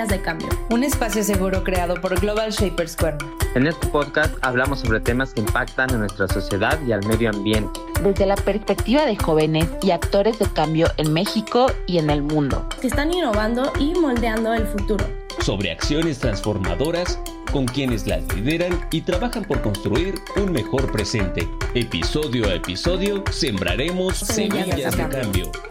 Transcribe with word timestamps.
Semillas 0.00 0.08
de 0.08 0.22
Cambio, 0.22 0.48
un 0.70 0.82
espacio 0.82 1.22
seguro 1.22 1.62
creado 1.62 2.00
por 2.00 2.18
Global 2.18 2.50
Shapers 2.52 2.96
Cuerno. 2.96 3.36
En 3.54 3.66
este 3.66 3.86
podcast 3.88 4.34
hablamos 4.40 4.80
sobre 4.80 5.00
temas 5.00 5.34
que 5.34 5.40
impactan 5.40 5.90
en 5.90 6.00
nuestra 6.00 6.26
sociedad 6.26 6.78
y 6.86 6.92
al 6.92 7.04
medio 7.06 7.28
ambiente. 7.28 7.78
Desde 8.02 8.24
la 8.24 8.36
perspectiva 8.36 9.04
de 9.04 9.16
jóvenes 9.16 9.68
y 9.82 9.90
actores 9.90 10.38
de 10.38 10.46
cambio 10.46 10.86
en 10.96 11.12
México 11.12 11.66
y 11.86 11.98
en 11.98 12.08
el 12.08 12.22
mundo. 12.22 12.66
Que 12.80 12.86
están 12.86 13.12
innovando 13.12 13.72
y 13.78 13.92
moldeando 13.94 14.54
el 14.54 14.66
futuro. 14.66 15.04
Sobre 15.40 15.70
acciones 15.70 16.18
transformadoras 16.18 17.18
con 17.52 17.66
quienes 17.66 18.06
las 18.06 18.22
lideran 18.34 18.80
y 18.92 19.02
trabajan 19.02 19.44
por 19.44 19.60
construir 19.60 20.14
un 20.36 20.52
mejor 20.52 20.90
presente. 20.92 21.46
Episodio 21.74 22.48
a 22.48 22.54
episodio, 22.54 23.22
sembraremos 23.30 24.16
semillas, 24.16 24.96
de 24.96 25.08
cambio. 25.08 25.20
Bienvenidos 25.20 25.69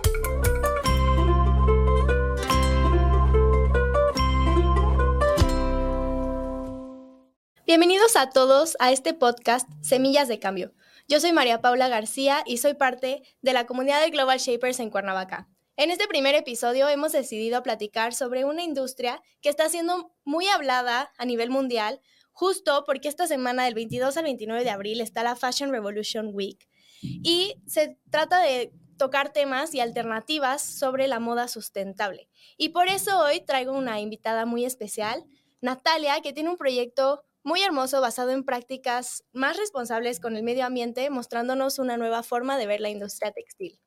a 8.19 8.31
todos 8.31 8.75
a 8.79 8.91
este 8.91 9.13
podcast 9.13 9.65
Semillas 9.79 10.27
de 10.27 10.39
Cambio. 10.39 10.73
Yo 11.07 11.21
soy 11.21 11.31
María 11.31 11.61
Paula 11.61 11.87
García 11.87 12.43
y 12.45 12.57
soy 12.57 12.73
parte 12.73 13.23
de 13.41 13.53
la 13.53 13.65
comunidad 13.65 14.01
de 14.01 14.09
Global 14.09 14.39
Shapers 14.39 14.81
en 14.81 14.89
Cuernavaca. 14.89 15.47
En 15.77 15.89
este 15.89 16.05
primer 16.05 16.35
episodio 16.35 16.89
hemos 16.89 17.13
decidido 17.13 17.63
platicar 17.63 18.13
sobre 18.13 18.43
una 18.43 18.61
industria 18.61 19.23
que 19.41 19.47
está 19.47 19.69
siendo 19.69 20.11
muy 20.25 20.45
hablada 20.47 21.13
a 21.17 21.23
nivel 21.23 21.49
mundial, 21.49 22.01
justo 22.33 22.83
porque 22.85 23.07
esta 23.07 23.25
semana 23.25 23.63
del 23.63 23.75
22 23.75 24.17
al 24.17 24.25
29 24.25 24.65
de 24.65 24.69
abril 24.69 24.99
está 24.99 25.23
la 25.23 25.37
Fashion 25.37 25.71
Revolution 25.71 26.31
Week. 26.33 26.67
Y 27.01 27.55
se 27.67 27.99
trata 28.11 28.41
de 28.41 28.73
tocar 28.97 29.31
temas 29.31 29.73
y 29.73 29.79
alternativas 29.79 30.61
sobre 30.61 31.07
la 31.07 31.21
moda 31.21 31.47
sustentable. 31.47 32.27
Y 32.57 32.69
por 32.69 32.89
eso 32.89 33.17
hoy 33.17 33.39
traigo 33.39 33.71
una 33.71 34.01
invitada 34.01 34.45
muy 34.45 34.65
especial, 34.65 35.23
Natalia, 35.61 36.19
que 36.19 36.33
tiene 36.33 36.49
un 36.49 36.57
proyecto 36.57 37.23
muy 37.43 37.61
hermoso 37.61 38.01
basado 38.01 38.31
en 38.31 38.43
prácticas 38.43 39.23
más 39.31 39.57
responsables 39.57 40.19
con 40.19 40.35
el 40.35 40.43
medio 40.43 40.65
ambiente, 40.65 41.09
mostrándonos 41.09 41.79
una 41.79 41.97
nueva 41.97 42.23
forma 42.23 42.57
de 42.57 42.67
ver 42.67 42.81
la 42.81 42.89
industria 42.89 43.31
textil. 43.31 43.79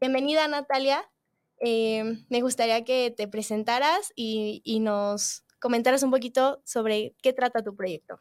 Bienvenida 0.00 0.46
Natalia, 0.46 1.10
eh, 1.58 2.04
me 2.28 2.42
gustaría 2.42 2.84
que 2.84 3.10
te 3.10 3.28
presentaras 3.28 4.12
y, 4.14 4.78
nos 4.80 5.42
comentaras 5.58 6.02
un 6.02 6.10
poquito 6.10 6.60
sobre 6.64 7.14
qué 7.22 7.32
trata 7.32 7.62
tu 7.62 7.74
proyecto. 7.74 8.20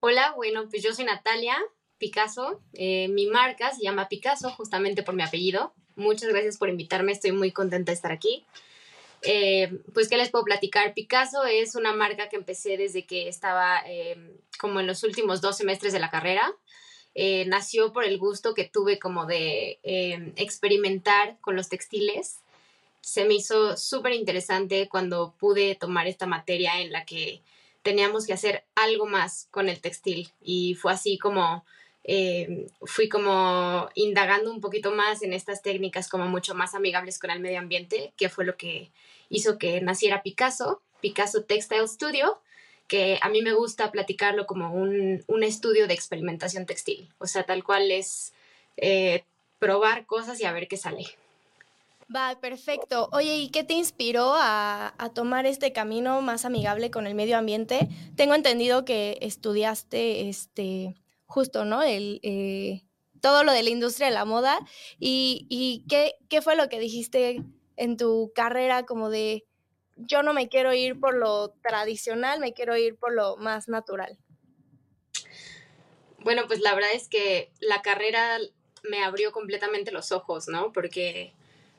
Hola, 0.00 0.32
bueno, 0.34 0.68
pues 0.68 0.82
yo 0.82 0.92
soy 0.92 1.04
Natalia 1.04 1.56
Picasso, 1.98 2.62
eh, 2.72 3.08
mi 3.08 3.26
marca 3.26 3.72
se 3.72 3.82
llama 3.82 4.08
Picasso 4.08 4.50
justamente 4.50 5.02
por 5.02 5.14
mi 5.14 5.22
apellido. 5.22 5.74
Muchas 5.96 6.30
gracias 6.30 6.56
por 6.56 6.68
invitarme, 6.68 7.12
estoy 7.12 7.32
muy 7.32 7.52
contenta 7.52 7.92
de 7.92 7.96
estar 7.96 8.10
aquí. 8.10 8.44
Eh, 9.22 9.80
pues, 9.92 10.08
¿qué 10.08 10.16
les 10.16 10.30
puedo 10.30 10.44
platicar? 10.44 10.94
Picasso 10.94 11.44
es 11.44 11.74
una 11.74 11.92
marca 11.92 12.28
que 12.28 12.36
empecé 12.36 12.76
desde 12.76 13.04
que 13.04 13.28
estaba 13.28 13.82
eh, 13.86 14.16
como 14.58 14.80
en 14.80 14.86
los 14.86 15.02
últimos 15.02 15.40
dos 15.40 15.56
semestres 15.56 15.92
de 15.92 16.00
la 16.00 16.10
carrera. 16.10 16.52
Eh, 17.14 17.44
nació 17.46 17.92
por 17.92 18.04
el 18.04 18.18
gusto 18.18 18.54
que 18.54 18.64
tuve 18.64 18.98
como 18.98 19.26
de 19.26 19.78
experimentar 20.36 21.38
con 21.40 21.56
los 21.56 21.68
textiles. 21.68 22.38
Se 23.00 23.24
me 23.24 23.34
hizo 23.34 23.76
súper 23.76 24.12
interesante 24.12 24.88
cuando 24.88 25.34
pude 25.38 25.74
tomar 25.74 26.06
esta 26.06 26.26
materia 26.26 26.80
en 26.80 26.92
la 26.92 27.04
que 27.04 27.42
teníamos 27.82 28.26
que 28.26 28.34
hacer 28.34 28.64
algo 28.74 29.06
más 29.06 29.48
con 29.50 29.68
el 29.68 29.80
textil 29.80 30.30
y 30.40 30.74
fue 30.74 30.92
así 30.92 31.18
como 31.18 31.64
fui 32.82 33.08
como 33.08 33.88
indagando 33.94 34.50
un 34.50 34.60
poquito 34.60 34.90
más 34.92 35.22
en 35.22 35.32
estas 35.32 35.62
técnicas 35.62 36.08
como 36.08 36.26
mucho 36.26 36.54
más 36.54 36.74
amigables 36.74 37.18
con 37.18 37.30
el 37.30 37.40
medio 37.40 37.58
ambiente, 37.58 38.12
que 38.16 38.28
fue 38.28 38.44
lo 38.44 38.56
que 38.56 38.90
hizo 39.28 39.58
que 39.58 39.80
naciera 39.80 40.22
Picasso, 40.22 40.82
Picasso 41.00 41.44
Textile 41.44 41.86
Studio, 41.86 42.40
que 42.88 43.18
a 43.22 43.28
mí 43.28 43.42
me 43.42 43.52
gusta 43.52 43.92
platicarlo 43.92 44.46
como 44.46 44.72
un, 44.72 45.22
estudio 45.42 45.86
de 45.86 45.94
experimentación 45.94 46.66
textil. 46.66 47.08
O 47.18 47.26
sea, 47.26 47.44
tal 47.44 47.62
cual 47.62 47.90
es 47.92 48.32
eh, 48.76 49.22
probar 49.60 50.04
cosas 50.06 50.40
y 50.40 50.44
a 50.44 50.52
ver 50.52 50.66
qué 50.66 50.76
sale. 50.76 51.06
Va, 52.14 52.36
perfecto. 52.40 53.08
Oye, 53.12 53.36
¿y 53.36 53.50
qué 53.50 53.62
te 53.62 53.74
inspiró 53.74 54.32
a, 54.34 54.92
tomar 55.14 55.46
este 55.46 55.72
camino 55.72 56.20
más 56.22 56.44
amigable 56.44 56.90
con 56.90 57.06
el 57.06 57.14
medio 57.14 57.38
ambiente? 57.38 57.88
Tengo 58.16 58.34
entendido 58.34 58.84
que 58.84 59.18
estudiaste 59.20 60.28
este 60.28 60.96
justo, 61.30 61.64
¿no? 61.64 61.82
El, 61.82 62.20
eh, 62.22 62.82
todo 63.20 63.44
lo 63.44 63.52
de 63.52 63.62
la 63.62 63.70
industria 63.70 64.08
de 64.08 64.14
la 64.14 64.24
moda. 64.24 64.58
¿Y, 64.98 65.46
y 65.48 65.84
qué, 65.88 66.16
qué 66.28 66.42
fue 66.42 66.56
lo 66.56 66.68
que 66.68 66.80
dijiste 66.80 67.42
en 67.76 67.96
tu 67.96 68.32
carrera 68.34 68.84
como 68.84 69.08
de 69.08 69.46
yo 69.96 70.22
no 70.22 70.32
me 70.32 70.48
quiero 70.48 70.74
ir 70.74 70.98
por 70.98 71.14
lo 71.14 71.50
tradicional, 71.62 72.40
me 72.40 72.52
quiero 72.52 72.76
ir 72.76 72.96
por 72.96 73.12
lo 73.12 73.36
más 73.36 73.68
natural? 73.68 74.18
Bueno, 76.18 76.42
pues 76.46 76.60
la 76.60 76.74
verdad 76.74 76.90
es 76.94 77.08
que 77.08 77.52
la 77.60 77.82
carrera 77.82 78.38
me 78.82 79.02
abrió 79.02 79.32
completamente 79.32 79.92
los 79.92 80.10
ojos, 80.12 80.48
¿no? 80.48 80.72
Porque 80.72 81.34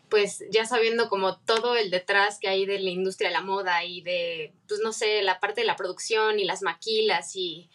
pues 0.10 0.44
ya 0.52 0.66
sabiendo 0.66 1.08
como 1.08 1.40
todo 1.40 1.78
el 1.78 1.90
detrás 1.90 2.38
que 2.38 2.50
hay 2.50 2.66
de 2.66 2.80
la 2.80 2.90
industria 2.90 3.30
de 3.30 3.34
la 3.34 3.42
moda 3.42 3.86
y 3.86 4.02
de, 4.02 4.54
pues 4.68 4.82
no 4.82 4.92
sé, 4.92 5.22
la 5.22 5.40
parte 5.40 5.62
de 5.62 5.68
la 5.68 5.78
producción 5.78 6.38
y 6.38 6.44
las 6.44 6.62
maquilas 6.62 7.36
y 7.36 7.70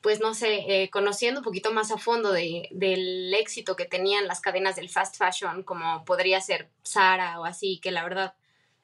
pues 0.00 0.20
no 0.20 0.34
sé, 0.34 0.64
eh, 0.68 0.90
conociendo 0.90 1.40
un 1.40 1.44
poquito 1.44 1.72
más 1.72 1.90
a 1.90 1.98
fondo 1.98 2.32
de, 2.32 2.68
del 2.70 3.32
éxito 3.34 3.76
que 3.76 3.84
tenían 3.84 4.26
las 4.26 4.40
cadenas 4.40 4.76
del 4.76 4.88
fast 4.88 5.16
fashion, 5.16 5.62
como 5.64 6.04
podría 6.04 6.40
ser 6.40 6.68
Zara 6.86 7.40
o 7.40 7.44
así, 7.44 7.78
que 7.82 7.90
la 7.90 8.04
verdad 8.04 8.34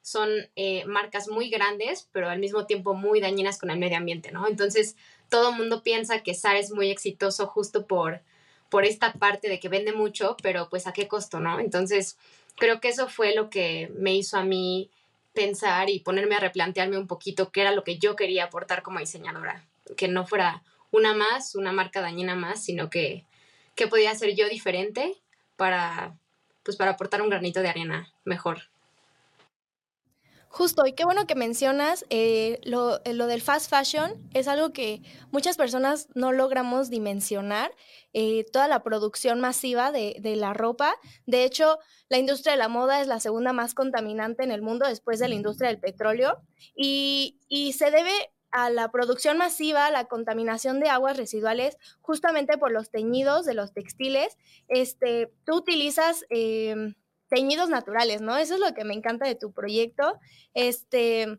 son 0.01 0.29
eh, 0.55 0.85
marcas 0.85 1.27
muy 1.29 1.49
grandes, 1.49 2.09
pero 2.11 2.29
al 2.29 2.39
mismo 2.39 2.65
tiempo 2.65 2.93
muy 2.93 3.21
dañinas 3.21 3.57
con 3.57 3.71
el 3.71 3.79
medio 3.79 3.97
ambiente, 3.97 4.31
¿no? 4.31 4.47
Entonces, 4.47 4.95
todo 5.29 5.49
el 5.49 5.55
mundo 5.55 5.83
piensa 5.83 6.21
que 6.21 6.35
Zara 6.35 6.59
es 6.59 6.71
muy 6.71 6.91
exitoso 6.91 7.47
justo 7.47 7.87
por, 7.87 8.21
por 8.69 8.85
esta 8.85 9.13
parte 9.13 9.49
de 9.49 9.59
que 9.59 9.69
vende 9.69 9.93
mucho, 9.93 10.35
pero 10.43 10.69
pues 10.69 10.85
a 10.85 10.93
qué 10.93 11.07
costo, 11.07 11.39
¿no? 11.39 11.59
Entonces, 11.59 12.17
creo 12.55 12.81
que 12.81 12.89
eso 12.89 13.07
fue 13.07 13.33
lo 13.33 13.49
que 13.49 13.91
me 13.95 14.13
hizo 14.13 14.37
a 14.37 14.43
mí 14.43 14.91
pensar 15.33 15.89
y 15.89 15.99
ponerme 16.01 16.35
a 16.35 16.39
replantearme 16.39 16.97
un 16.97 17.07
poquito 17.07 17.51
qué 17.51 17.61
era 17.61 17.71
lo 17.71 17.83
que 17.83 17.97
yo 17.97 18.15
quería 18.15 18.45
aportar 18.45 18.83
como 18.83 18.99
diseñadora, 18.99 19.65
que 19.97 20.07
no 20.07 20.27
fuera 20.27 20.63
una 20.95 21.13
más, 21.13 21.55
una 21.55 21.71
marca 21.71 22.01
dañina 22.01 22.35
más, 22.35 22.63
sino 22.63 22.89
que, 22.89 23.25
que 23.75 23.87
podía 23.87 24.11
hacer 24.11 24.35
yo 24.35 24.47
diferente 24.47 25.15
para, 25.55 26.17
pues 26.63 26.77
para 26.77 26.91
aportar 26.91 27.21
un 27.21 27.29
granito 27.29 27.61
de 27.61 27.69
arena 27.69 28.13
mejor. 28.23 28.63
Justo, 30.47 30.85
y 30.87 30.93
qué 30.93 31.03
bueno 31.03 31.27
que 31.27 31.35
mencionas 31.35 32.05
eh, 32.09 32.61
lo, 32.63 33.03
eh, 33.03 33.13
lo, 33.13 33.27
del 33.27 33.41
fast 33.41 33.69
fashion, 33.69 34.13
es 34.33 34.47
algo 34.47 34.71
que 34.71 35.01
muchas 35.29 35.57
personas 35.57 36.07
no 36.15 36.31
logramos 36.31 36.89
dimensionar, 36.89 37.75
eh, 38.13 38.45
toda 38.53 38.69
la 38.69 38.81
producción 38.81 39.41
masiva 39.41 39.91
de, 39.91 40.15
de, 40.21 40.37
la 40.37 40.53
ropa. 40.53 40.95
De 41.25 41.43
hecho, 41.43 41.77
la 42.07 42.19
industria 42.19 42.53
de 42.53 42.59
la 42.59 42.69
moda 42.69 43.01
es 43.01 43.07
la 43.07 43.19
segunda 43.19 43.51
más 43.51 43.73
contaminante 43.73 44.43
en 44.43 44.51
el 44.51 44.61
mundo 44.61 44.87
después 44.87 45.19
de 45.19 45.27
la 45.27 45.35
industria 45.35 45.67
del 45.67 45.81
petróleo 45.81 46.37
y, 46.73 47.37
y 47.49 47.73
se 47.73 47.91
debe 47.91 48.13
a 48.55 48.69
la 48.69 48.89
producción 48.89 49.37
masiva, 49.37 49.91
la 49.91 50.05
contaminación 50.05 50.79
de 50.79 50.87
aguas 50.87 51.17
residuales, 51.17 51.77
justamente 51.99 52.57
por 52.57 52.71
los 52.71 52.89
teñidos 52.89 53.45
de 53.45 53.53
los 53.53 53.73
textiles, 53.73 54.37
este, 54.69 55.29
tú 55.45 55.57
utilizas 55.57 56.25
em, 56.29 56.95
teñidos 57.27 57.69
naturales, 57.69 58.21
¿no? 58.21 58.37
Eso 58.37 58.53
es 58.53 58.61
lo 58.61 58.73
que 58.73 58.85
me 58.85 58.93
encanta 58.93 59.27
de 59.27 59.35
tu 59.35 59.51
proyecto. 59.51 60.19
Este, 60.53 61.37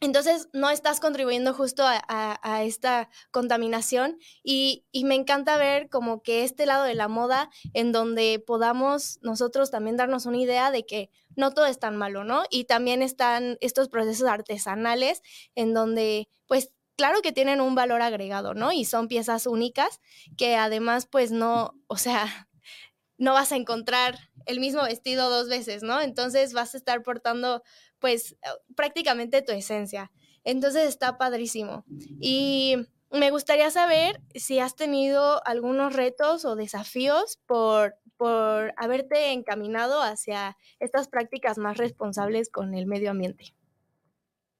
entonces, 0.00 0.48
no 0.52 0.70
estás 0.70 0.98
contribuyendo 0.98 1.52
justo 1.52 1.82
a, 1.86 2.62
esta 2.62 3.10
contaminación 3.30 4.18
y, 4.42 4.84
y, 4.92 5.04
me 5.04 5.14
encanta 5.14 5.56
ver 5.58 5.88
como 5.88 6.22
que 6.22 6.44
este 6.44 6.64
lado 6.66 6.84
de 6.84 6.94
la 6.94 7.08
moda 7.08 7.50
en 7.74 7.92
donde 7.92 8.42
podamos 8.44 9.18
nosotros 9.22 9.70
también 9.70 9.96
darnos 9.96 10.26
una 10.26 10.38
idea 10.38 10.70
de 10.70 10.86
que 10.86 11.10
no 11.36 11.52
todo 11.52 11.66
es 11.66 11.78
tan 11.78 11.96
malo, 11.96 12.24
¿no? 12.24 12.44
Y 12.50 12.64
también 12.64 13.02
están 13.02 13.58
estos 13.60 13.88
procesos 13.88 14.28
artesanales 14.28 15.22
en 15.54 15.74
donde, 15.74 16.28
pues, 16.46 16.72
claro 16.96 17.22
que 17.22 17.32
tienen 17.32 17.60
un 17.60 17.74
valor 17.74 18.02
agregado, 18.02 18.54
¿no? 18.54 18.72
Y 18.72 18.84
son 18.84 19.08
piezas 19.08 19.46
únicas 19.46 20.00
que 20.36 20.56
además, 20.56 21.06
pues, 21.06 21.30
no, 21.30 21.74
o 21.86 21.96
sea, 21.96 22.48
no 23.18 23.34
vas 23.34 23.52
a 23.52 23.56
encontrar 23.56 24.30
el 24.46 24.60
mismo 24.60 24.82
vestido 24.82 25.30
dos 25.30 25.48
veces, 25.48 25.82
¿no? 25.82 26.00
Entonces 26.00 26.52
vas 26.52 26.74
a 26.74 26.78
estar 26.78 27.02
portando 27.02 27.62
pues 28.00 28.36
prácticamente 28.74 29.42
tu 29.42 29.52
esencia. 29.52 30.10
Entonces 30.42 30.88
está 30.88 31.18
padrísimo. 31.18 31.84
Y 32.20 32.76
me 33.10 33.30
gustaría 33.30 33.70
saber 33.70 34.20
si 34.34 34.58
has 34.58 34.76
tenido 34.76 35.46
algunos 35.46 35.94
retos 35.94 36.44
o 36.44 36.56
desafíos 36.56 37.38
por, 37.46 37.96
por 38.16 38.72
haberte 38.76 39.32
encaminado 39.32 40.00
hacia 40.00 40.56
estas 40.78 41.08
prácticas 41.08 41.58
más 41.58 41.76
responsables 41.76 42.50
con 42.50 42.74
el 42.74 42.86
medio 42.86 43.10
ambiente. 43.10 43.54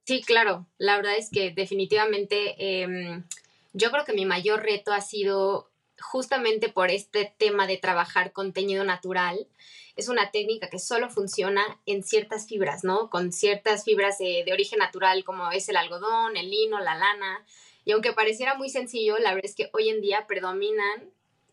Sí, 0.04 0.22
claro. 0.22 0.66
La 0.78 0.96
verdad 0.96 1.16
es 1.16 1.30
que 1.30 1.52
definitivamente 1.52 2.82
em, 2.82 3.24
yo 3.72 3.90
creo 3.90 4.04
que 4.04 4.12
mi 4.12 4.26
mayor 4.26 4.62
reto 4.62 4.92
ha 4.92 5.00
sido 5.00 5.69
justamente 6.00 6.68
por 6.68 6.90
este 6.90 7.34
tema 7.38 7.66
de 7.66 7.76
trabajar 7.76 8.32
con 8.32 8.52
teñido 8.52 8.84
natural, 8.84 9.46
es 9.96 10.08
una 10.08 10.30
técnica 10.30 10.68
que 10.70 10.78
solo 10.78 11.10
funciona 11.10 11.62
en 11.86 12.02
ciertas 12.02 12.46
fibras, 12.46 12.84
¿no? 12.84 13.10
Con 13.10 13.32
ciertas 13.32 13.84
fibras 13.84 14.18
de, 14.18 14.42
de, 14.44 14.52
origen 14.52 14.78
natural 14.78 15.24
como 15.24 15.50
es 15.52 15.68
el 15.68 15.76
algodón, 15.76 16.36
el 16.36 16.50
lino, 16.50 16.78
la 16.78 16.94
lana. 16.94 17.44
Y 17.84 17.92
aunque 17.92 18.12
pareciera 18.12 18.54
muy 18.54 18.70
sencillo, 18.70 19.18
la 19.18 19.34
verdad 19.34 19.50
es 19.50 19.56
que 19.56 19.70
hoy 19.72 19.88
en 19.88 20.00
día 20.00 20.26
predominan 20.26 21.10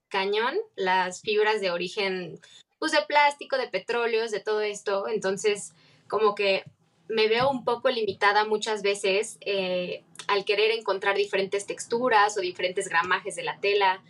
cañón 0.09 0.55
las 0.75 1.21
fibras 1.21 1.61
de 1.61 1.71
origen, 1.71 2.39
pues 2.79 2.91
de 2.91 3.01
plástico, 3.07 3.57
de 3.57 3.67
petróleos, 3.67 4.31
de 4.31 4.39
todo 4.39 4.61
esto. 4.61 5.07
Entonces, 5.07 5.73
como 6.07 6.35
que 6.35 6.63
me 7.09 7.27
veo 7.27 7.49
un 7.49 7.63
poco 7.63 7.89
limitada 7.89 8.45
muchas 8.45 8.81
veces 8.81 9.37
eh, 9.41 10.03
al 10.27 10.45
querer 10.45 10.71
encontrar 10.71 11.15
diferentes 11.15 11.65
texturas 11.65 12.37
o 12.37 12.41
diferentes 12.41 12.87
gramajes 12.87 13.35
de 13.35 13.43
la 13.43 13.59
tela. 13.59 14.01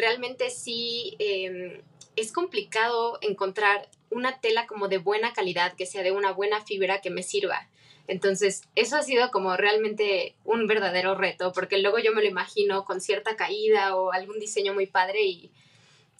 Realmente 0.00 0.48
sí 0.50 1.14
em, 1.18 1.82
es 2.16 2.32
complicado 2.32 3.18
encontrar 3.20 3.88
una 4.08 4.40
tela 4.40 4.66
como 4.66 4.88
de 4.88 4.96
buena 4.96 5.32
calidad, 5.32 5.74
que 5.74 5.84
sea 5.84 6.02
de 6.02 6.12
una 6.12 6.32
buena 6.32 6.64
fibra 6.64 7.00
que 7.00 7.10
me 7.10 7.22
sirva. 7.22 7.68
Entonces, 8.06 8.62
eso 8.74 8.96
ha 8.96 9.02
sido 9.02 9.30
como 9.30 9.56
realmente 9.56 10.34
un 10.44 10.66
verdadero 10.66 11.14
reto, 11.14 11.52
porque 11.52 11.78
luego 11.78 11.98
yo 11.98 12.12
me 12.12 12.22
lo 12.22 12.28
imagino 12.28 12.84
con 12.84 13.00
cierta 13.00 13.36
caída 13.36 13.94
o 13.94 14.12
algún 14.12 14.38
diseño 14.38 14.72
muy 14.72 14.86
padre 14.86 15.22
y 15.22 15.52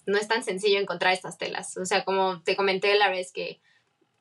no 0.05 0.17
es 0.17 0.27
tan 0.27 0.43
sencillo 0.43 0.79
encontrar 0.79 1.13
estas 1.13 1.37
telas. 1.37 1.75
O 1.77 1.85
sea, 1.85 2.05
como 2.05 2.41
te 2.43 2.55
comenté 2.55 2.95
la 2.95 3.09
vez 3.09 3.31
que 3.33 3.59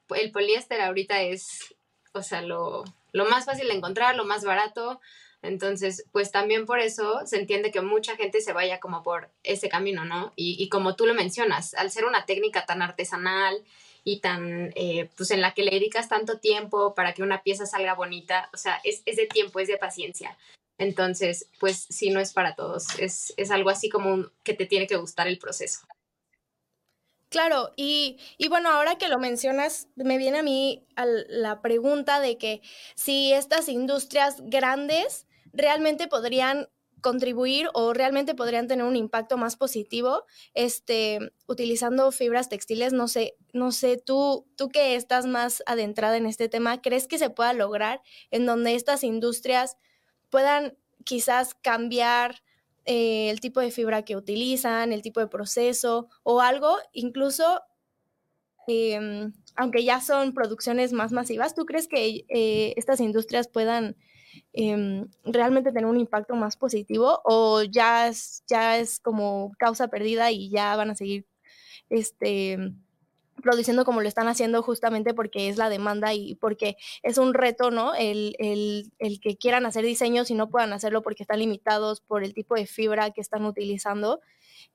el 0.09 0.33
poliéster 0.33 0.81
ahorita 0.81 1.23
es 1.23 1.77
o 2.13 2.23
sea, 2.23 2.43
lo, 2.43 2.85
más 3.13 3.45
fácil 3.45 3.69
de 3.69 3.75
encontrar, 3.75 4.17
lo 4.17 4.25
más 4.25 4.45
barato. 4.45 5.01
Entonces, 5.43 6.05
pues 6.13 6.31
también 6.31 6.67
por 6.67 6.81
eso 6.81 7.27
se 7.27 7.39
entiende 7.39 7.71
que 7.71 7.81
mucha 7.81 8.17
gente 8.17 8.41
se 8.41 8.53
vaya 8.53 8.79
como 8.79 9.03
por 9.03 9.31
ese 9.43 9.69
camino, 9.69 10.05
¿no? 10.05 10.33
Y, 10.37 10.69
como 10.69 10.97
tú 10.97 11.07
lo 11.07 11.15
mencionas, 11.15 11.75
al 11.75 11.91
ser 11.91 12.05
una 12.05 12.27
técnica 12.27 12.67
tan 12.67 12.83
artesanal 12.83 13.65
y 14.05 14.21
tan, 14.21 14.73
eh, 14.77 15.09
pues 15.17 15.31
en 15.31 15.41
la 15.41 15.55
que 15.55 15.63
le 15.63 15.71
dedicas 15.71 16.09
tanto 16.09 16.39
tiempo 16.39 16.95
para 16.95 17.15
que 17.15 17.23
una 17.23 17.43
pieza 17.43 17.65
salga 17.65 17.95
bonita, 17.95 18.51
o 18.53 18.59
sea, 18.59 18.81
es, 18.85 19.03
es 19.07 19.17
de 19.17 19.27
tiempo, 19.27 19.61
es 19.61 19.69
de 19.69 19.79
paciencia. 19.79 20.37
Entonces, 20.79 21.47
pues 21.59 21.87
sí, 21.89 22.11
no 22.11 22.21
es 22.21 22.33
para 22.33 22.55
todos, 22.55 22.99
es, 22.99 23.33
es 23.37 23.51
algo 23.51 23.71
así 23.71 23.89
como 23.89 24.31
que 24.43 24.55
te 24.55 24.67
tiene 24.67 24.87
que 24.87 24.97
gustar 24.97 25.27
el 25.27 25.39
proceso. 25.39 25.81
Claro, 27.31 27.73
y, 27.77 28.19
y, 28.39 28.49
bueno, 28.49 28.71
ahora 28.71 28.99
que 28.99 29.09
lo 29.09 29.19
mencionas, 29.19 29.89
me 29.95 30.19
viene 30.19 30.39
a 30.41 30.43
mí 30.43 30.85
la 30.97 31.63
pregunta 31.63 32.19
de 32.19 32.39
que 32.39 32.61
si 32.97 33.33
estas 33.33 33.69
industrias 33.69 34.43
grandes 34.47 35.27
realmente 35.53 36.09
podrían 36.09 36.69
contribuir 37.01 37.69
o 37.73 37.95
realmente 37.95 38.35
podrían 38.35 38.69
tener 38.69 38.85
un 38.85 38.97
impacto 38.97 39.39
más 39.39 39.57
positivo 39.57 40.25
este 40.53 41.33
utilizando 41.47 42.13
fibras 42.13 42.51
textiles 42.51 42.93
no 42.93 43.09
sé 43.09 43.37
no 43.55 43.73
sé 43.73 43.97
tú 43.97 44.47
tú 44.57 44.69
que 44.69 44.97
estás 44.97 45.25
más 45.25 45.63
adentrada 45.65 46.19
en 46.19 46.27
este 46.27 46.51
tema 46.51 46.83
crees 46.83 47.09
que 47.09 47.17
se 47.17 47.31
pueda 47.31 47.55
lograr 47.55 48.03
en 48.31 48.45
donde 48.45 48.75
estas 48.75 49.03
industrias 49.03 49.79
puedan 50.29 50.77
quizás 51.05 51.55
cambiar 51.55 52.43
eh, 52.87 53.31
el 53.31 53.41
tipo 53.41 53.61
de 53.61 53.71
fibra 53.71 54.05
que 54.05 54.17
utilizan, 54.17 54.93
el 54.93 55.03
tipo 55.03 55.21
de 55.21 55.27
proceso 55.27 56.09
o 56.23 56.41
algo, 56.41 56.77
incluso 56.93 57.61
em, 58.67 59.33
aunque 59.57 59.85
ya 59.85 60.01
son 60.01 60.33
producciones 60.33 60.93
más 60.93 61.13
masivas, 61.13 61.55
¿tú 61.55 61.67
crees 61.67 61.89
que 61.89 62.25
eh, 62.29 62.75
estas 62.77 63.01
industrias 63.01 63.49
puedan 63.49 63.97
em, 64.53 65.09
realmente 65.25 65.73
tener 65.73 65.87
un 65.87 65.99
impacto 65.99 66.35
más 66.35 66.57
positivo 66.57 67.21
o 67.25 67.63
ya 67.63 68.09
es, 68.09 68.43
ya 68.47 68.79
es 68.79 69.01
como 69.01 69.53
causa 69.59 69.89
perdida 69.89 70.31
y 70.31 70.51
ya 70.51 70.77
van 70.77 70.91
a 70.91 70.95
seguir 70.95 71.27
este, 71.89 72.73
produciendo 73.41 73.85
como 73.85 74.01
lo 74.01 74.09
están 74.09 74.29
haciendo 74.29 74.63
justamente 74.63 75.15
porque 75.15 75.49
es 75.49 75.57
la 75.57 75.69
demanda 75.69 76.15
y 76.15 76.35
porque 76.37 76.77
es 77.03 77.19
un 77.19 77.35
reto, 77.35 77.71
¿no? 77.71 77.95
El, 77.95 78.37
que 79.23 79.37
quieran 79.37 79.67
hacer 79.67 79.85
diseños 79.85 80.31
y 80.31 80.35
no 80.35 80.51
puedan 80.51 80.73
hacerlo 80.73 81.03
porque 81.03 81.23
están 81.23 81.41
limitados 81.41 82.01
por 82.01 82.23
el 82.25 82.35
tipo 82.35 82.55
de 82.55 82.67
fibra 82.67 83.11
que 83.11 83.21
están 83.21 83.45
utilizando. 83.45 84.21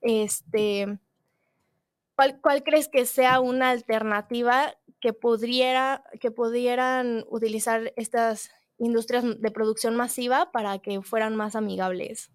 Este, 0.01 0.99
¿cuál, 2.15 2.63
crees 2.63 2.87
que 2.87 3.05
sea 3.05 3.39
una 3.39 3.69
alternativa 3.69 4.75
que, 4.99 5.13
pudiera, 5.13 6.03
que 6.19 6.31
pudieran 6.31 7.25
utilizar 7.29 7.93
estas 7.95 8.51
industrias 8.77 9.23
de 9.39 9.51
producción 9.51 9.95
masiva 9.95 10.51
para 10.51 10.79
que 10.79 11.01
fueran 11.01 11.35
más 11.35 11.55
amigables? 11.55 12.31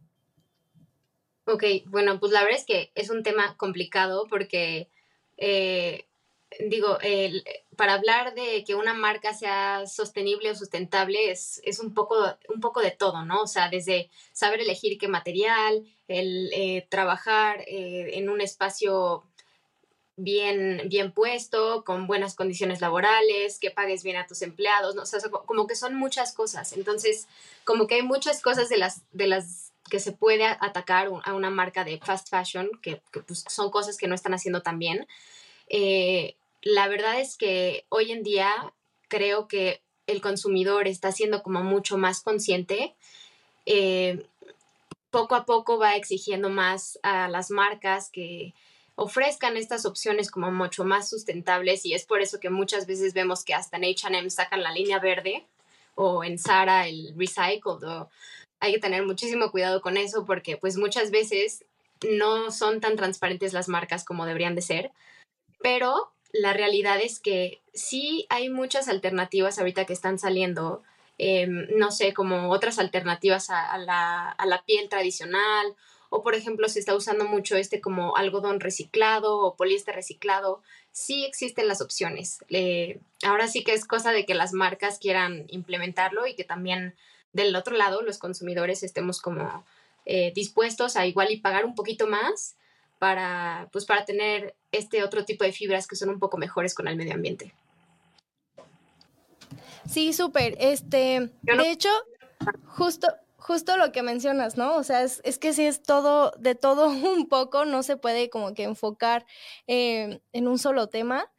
Ok, 1.47 1.65
bueno, 1.87 2.21
pues 2.21 2.33
la 2.33 2.43
verdad 2.43 2.59
es 2.59 2.67
que 2.67 2.93
es 2.95 3.11
un 3.11 3.23
tema 3.23 3.57
complicado 3.57 4.27
porque 4.29 4.89
eh, 5.37 6.07
digo, 6.69 6.99
para 7.77 7.95
hablar 7.95 8.35
de 8.35 8.65
que 8.65 8.75
una 8.75 8.93
marca 8.93 9.33
sea 9.33 9.87
sostenible 9.87 10.51
o 10.51 10.55
sustentable 10.55 11.31
es, 11.31 11.81
un, 11.83 11.95
poco, 11.95 12.17
un 12.53 12.61
poco 12.61 12.81
de 12.81 12.91
todo, 12.91 13.25
¿no? 13.25 13.43
O 13.43 13.47
sea, 13.47 13.69
desde 13.69 14.11
saber 14.33 14.61
elegir 14.61 14.99
qué 14.99 15.09
material, 15.09 15.85
el 16.09 16.51
eh, 16.53 16.87
trabajar 16.91 17.61
eh, 17.67 18.19
en 18.19 18.29
un 18.29 18.41
espacio 18.41 19.25
bien, 20.23 20.83
bien 20.87 21.13
puesto, 21.13 21.85
con 21.85 22.07
buenas 22.07 22.35
condiciones 22.35 22.81
laborales, 22.81 23.59
que 23.59 23.71
pagues 23.71 24.03
bien 24.03 24.17
a 24.17 24.27
tus 24.27 24.43
empleados, 24.43 24.95
¿no? 24.95 25.03
O 25.03 25.07
sea, 25.07 25.21
como 25.31 25.67
que 25.67 25.75
son 25.75 25.95
muchas 25.95 26.33
cosas. 26.33 26.73
Entonces, 26.73 27.27
como 27.65 27.87
que 27.87 27.97
hay 27.97 28.03
muchas 28.03 28.43
cosas 28.43 28.69
de 28.69 28.79
las, 28.79 29.03
de 29.13 29.27
las 29.27 29.73
que 29.91 30.01
se 30.01 30.13
puede 30.13 30.45
atacar 30.45 31.11
a 31.25 31.35
una 31.35 31.51
marca 31.51 31.85
de 31.85 31.99
fast 31.99 32.29
fashion, 32.29 32.71
que, 32.83 33.03
pues, 33.27 33.45
son 33.49 33.71
cosas 33.71 33.97
que 33.97 34.09
no 34.09 34.15
están 34.15 34.35
haciendo 34.35 34.63
tan 34.63 34.79
bien. 34.79 35.07
Eh, 35.69 36.37
la 36.63 36.89
verdad 36.89 37.21
es 37.21 37.37
que 37.37 37.87
hoy 37.89 38.13
en 38.13 38.23
día 38.23 38.73
creo 39.09 39.49
que 39.49 39.83
el 40.07 40.21
consumidor 40.21 40.87
está 40.87 41.13
siendo 41.13 41.43
como 41.43 41.63
mucho 41.63 41.97
más 41.97 42.23
consciente. 42.23 42.95
Eh, 43.67 44.27
poco 45.11 45.35
a 45.35 45.45
poco 45.45 45.79
va 45.79 45.97
exigiendo 45.97 46.49
más 46.51 46.99
a 47.03 47.29
las 47.29 47.51
marcas 47.51 48.11
que 48.11 48.55
ofrezcan 48.95 49.57
estas 49.57 49.87
opciones 49.87 50.31
como 50.31 50.51
mucho 50.51 50.85
más 50.85 51.09
sustentables 51.09 51.87
y 51.87 51.95
es 51.95 52.05
por 52.05 52.21
eso 52.21 52.41
que 52.41 52.51
muchas 52.51 52.87
veces 52.87 53.15
vemos 53.15 53.45
que 53.45 53.55
hasta 53.55 53.77
en 53.77 53.85
H&M 53.85 54.29
sacan 54.31 54.63
la 54.63 54.73
línea 54.73 54.99
verde 54.99 55.47
o 55.95 56.25
en 56.25 56.38
Zara 56.38 56.87
el 56.87 57.14
recycled 57.17 57.85
hay 58.61 58.75
que 58.75 58.79
tener 58.79 59.05
muchísimo 59.05 59.50
cuidado 59.50 59.81
con 59.81 59.97
eso 59.97 60.25
porque 60.25 60.57
pues 60.57 60.76
muchas 60.76 61.11
veces 61.11 61.64
no 62.09 62.50
son 62.50 62.81
tan 62.81 62.97
transparentes 62.97 63.53
las 63.53 63.69
marcas 63.69 64.05
como 64.05 64.26
deberían 64.26 64.55
de 64.55 64.62
ser. 64.62 64.93
Pero 65.62 66.12
la 66.33 66.53
realidad 66.53 66.99
es 67.03 67.21
que 67.21 67.62
sí 67.75 68.26
hay 68.29 68.49
muchas 68.49 68.88
alternativas 68.88 69.59
ahorita 69.59 69.85
que 69.85 69.93
están 69.93 70.19
saliendo, 70.19 70.83
em, 71.19 71.67
no 71.76 71.91
sé, 71.91 72.14
como 72.14 72.50
otras 72.50 72.79
alternativas 72.79 73.50
a, 73.50 73.76
la, 73.79 74.62
piel 74.67 74.88
tradicional, 74.88 75.75
o 76.11 76.23
por 76.23 76.35
ejemplo 76.35 76.69
se 76.69 76.81
está 76.81 76.95
usando 76.95 77.25
mucho 77.25 77.57
este 77.57 77.81
como 77.81 78.17
algodón 78.17 78.61
reciclado 78.61 79.38
o 79.38 79.57
poliéster 79.57 79.95
reciclado, 79.95 80.62
sí 80.93 81.25
existen 81.25 81.69
las 81.69 81.81
opciones. 81.81 82.45
ahora 83.25 83.49
sí 83.49 83.64
que 83.64 83.73
es 83.73 83.87
cosa 83.87 84.12
de 84.12 84.26
que 84.26 84.35
las 84.35 84.52
marcas 84.52 84.99
quieran 84.99 85.47
implementarlo 85.49 86.26
y 86.26 86.35
que 86.35 86.45
también 86.45 86.95
del 87.33 87.55
otro 87.57 87.76
lado 87.76 88.02
los 88.02 88.19
consumidores 88.19 88.83
estemos 88.83 89.23
como 89.23 89.64
eh, 90.05 90.33
dispuestos 90.35 90.97
a 90.97 91.07
igual 91.07 91.31
y 91.31 91.38
pagar 91.38 91.64
un 91.64 91.75
poquito 91.75 92.07
más 92.07 92.57
para, 92.99 93.69
pues, 93.73 93.87
para 93.87 94.05
tener 94.05 94.57
este 94.73 95.02
otro 95.05 95.25
tipo 95.25 95.45
de 95.45 95.52
fibras 95.52 95.87
que 95.87 95.97
son 95.97 96.11
un 96.11 96.19
poco 96.19 96.37
mejores 96.37 96.75
con 96.75 96.88
el 96.88 96.97
medio 96.97 97.14
ambiente. 97.14 97.55
Sí, 99.88 100.12
súper. 100.12 100.57
Este, 100.61 101.31
de 101.43 101.71
hecho, 101.71 101.88
justo, 102.67 103.09
justo 103.40 103.76
lo 103.76 103.90
que 103.92 104.02
mencionas, 104.02 104.56
¿no? 104.56 104.76
O 104.76 104.85
sea, 104.85 105.02
es, 105.02 105.38
que 105.38 105.52
si 105.52 105.64
es 105.64 105.82
todo, 105.82 106.32
de 106.38 106.54
todo 106.54 106.88
un 107.14 107.28
poco, 107.28 107.64
no 107.64 107.82
se 107.82 107.97
puede 107.97 108.30
como 108.30 108.54
que 108.54 108.64
enfocar 108.64 109.26
eh, 109.66 110.20
en 110.32 110.49
un 110.49 110.59
solo 110.59 110.88
tema. 110.88 111.30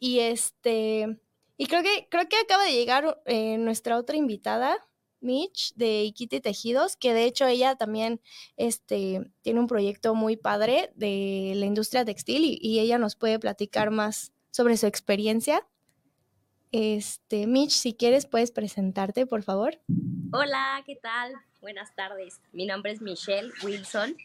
Y 0.00 0.20
este, 0.20 1.20
y 1.60 1.66
creo 1.66 1.82
que, 1.82 2.08
creo 2.10 2.26
que 2.26 2.38
acaba 2.38 2.64
de 2.64 2.72
llegar 2.72 3.20
eh, 3.26 3.58
nuestra 3.58 3.98
otra 3.98 4.16
invitada, 4.16 4.78
Mitch 5.20 5.74
de 5.74 6.04
Iquiti 6.04 6.40
Tejidos, 6.40 6.96
que 6.96 7.12
de 7.12 7.24
hecho 7.24 7.46
ella 7.46 7.76
también 7.76 8.22
este, 8.56 9.30
tiene 9.42 9.60
un 9.60 9.66
proyecto 9.66 10.14
muy 10.14 10.38
padre 10.38 10.90
de 10.94 11.52
la 11.56 11.66
industria 11.66 12.06
textil 12.06 12.58
y, 12.58 12.78
ella 12.78 12.96
nos 12.96 13.14
puede 13.14 13.38
platicar 13.38 13.90
más 13.90 14.32
sobre 14.50 14.78
su 14.78 14.86
experiencia. 14.86 15.66
Este, 16.72 17.46
Mitch, 17.46 17.72
si 17.72 17.92
quieres, 17.92 18.24
puedes 18.24 18.52
presentarte, 18.52 19.26
por 19.26 19.42
favor. 19.42 19.82
Hola, 20.32 20.82
¿qué 20.86 20.96
tal? 20.96 21.34
Buenas 21.60 21.94
tardes. 21.94 22.40
Mi 22.52 22.64
nombre 22.64 22.92
es 22.92 23.02
Michelle 23.02 23.50
Wilson. 23.62 24.16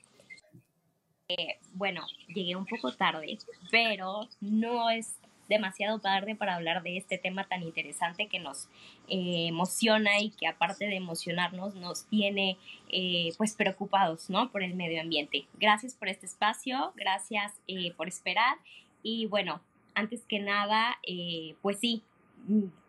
Eh, 1.27 1.59
bueno, 1.73 2.05
llegué 2.33 2.55
un 2.55 2.65
poco 2.65 2.93
tarde, 2.93 3.37
pero 3.69 4.29
no 4.39 4.89
es 4.89 5.17
demasiado 5.49 5.99
tarde 5.99 6.35
para 6.35 6.55
hablar 6.55 6.81
de 6.81 6.95
este 6.95 7.17
tema 7.17 7.45
tan 7.45 7.61
interesante 7.61 8.27
que 8.27 8.39
nos 8.39 8.69
eh, 9.09 9.47
emociona 9.47 10.19
y 10.19 10.29
que 10.31 10.47
aparte 10.47 10.87
de 10.87 10.95
emocionarnos 10.95 11.75
nos 11.75 12.07
tiene 12.07 12.57
eh, 12.89 13.33
pues 13.37 13.53
preocupados, 13.55 14.29
¿no? 14.29 14.49
Por 14.49 14.63
el 14.63 14.73
medio 14.75 15.01
ambiente. 15.01 15.45
Gracias 15.55 15.93
por 15.93 16.07
este 16.07 16.25
espacio, 16.25 16.93
gracias 16.95 17.59
eh, 17.67 17.91
por 17.97 18.07
esperar 18.07 18.57
y 19.03 19.25
bueno, 19.25 19.61
antes 19.93 20.25
que 20.25 20.39
nada, 20.39 20.99
pues 21.61 21.79
sí, 21.79 22.01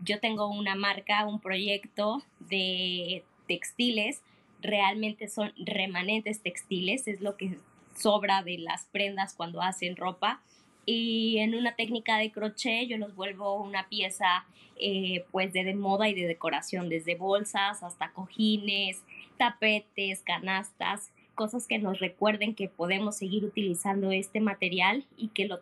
yo 0.01 0.19
tengo 0.19 0.49
una 0.49 0.75
marca, 0.75 1.27
un 1.27 1.41
proyecto 1.41 2.23
de 2.41 3.23
textiles, 3.47 4.23
realmente 4.61 5.29
son 5.29 5.53
remanentes 5.57 6.43
textiles, 6.43 7.09
es 7.09 7.21
lo 7.21 7.37
que 7.37 7.59
sobra 7.97 8.43
de 8.43 8.59
las 8.59 8.87
prendas 8.87 9.35
cuando 9.35 9.63
hacen 9.63 9.97
ropa 9.97 10.43
y 10.87 11.39
en 11.39 11.57
una 11.57 11.75
técnica 11.75 12.17
de 12.19 12.31
crochet 12.31 12.89
yo 12.89 12.97
los 12.97 13.15
vuelvo 13.17 13.61
una 13.61 13.89
pieza 13.89 14.47
eh, 14.79 15.25
pues 15.33 15.53
de, 15.53 15.65
de, 15.65 15.75
moda 15.75 16.09
y 16.09 16.15
de 16.15 16.27
decoración, 16.27 16.89
desde 16.89 17.17
bolsas 17.17 17.83
hasta 17.83 18.13
cojines, 18.13 19.03
tapetes, 19.37 20.23
canastas, 20.23 21.11
cosas 21.35 21.67
que 21.67 21.79
nos 21.79 21.99
recuerden 21.99 22.55
que 22.55 22.69
podemos 22.69 23.17
seguir 23.17 23.45
utilizando 23.45 24.13
este 24.13 24.41
material 24.41 25.05
y 25.17 25.29
que 25.29 25.47
lo, 25.47 25.59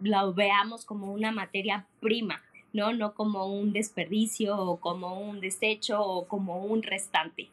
lo 0.00 0.32
veamos 0.32 0.84
como 0.84 1.12
una 1.12 1.32
materia 1.32 1.86
prima, 2.00 2.42
¿no? 2.72 2.92
No 2.92 3.14
como 3.14 3.46
un 3.46 3.72
desperdicio 3.72 4.56
o 4.56 4.78
como 4.78 5.18
un 5.18 5.40
desecho 5.40 6.00
o 6.00 6.28
como 6.28 6.64
un 6.64 6.82
restante. 6.82 7.48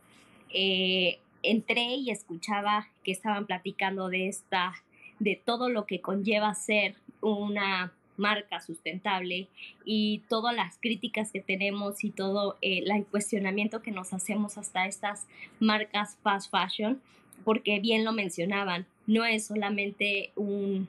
Eh, 0.57 1.19
entré 1.43 1.95
y 1.95 2.12
escuchaba 2.12 2.88
que 3.03 3.12
estaban 3.12 3.45
platicando 3.45 4.07
de 4.07 4.29
esta, 4.29 4.74
de 5.19 5.35
todo 5.35 5.67
lo 5.69 5.85
que 5.85 6.00
conlleva 6.00 6.55
ser 6.55 6.95
una 7.19 7.91
marca 8.15 8.62
sustentable 8.62 9.50
y 9.83 10.21
todas 10.29 10.55
las 10.55 10.77
críticas 10.77 11.33
que 11.33 11.41
tenemos 11.41 12.05
y 12.05 12.09
todo 12.09 12.57
eh, 12.62 12.85
el 12.85 13.05
cuestionamiento 13.05 13.81
que 13.81 13.91
nos 13.91 14.13
hacemos 14.13 14.57
hasta 14.57 14.88
estas 14.88 15.27
marcas 15.59 16.17
fast 16.24 16.50
fashion, 16.50 17.01
porque 17.43 17.81
bien 17.81 18.05
lo 18.05 18.13
mencionaban, 18.13 18.85
no 19.05 19.25
es 19.25 19.47
solamente 19.47 20.31
un, 20.38 20.88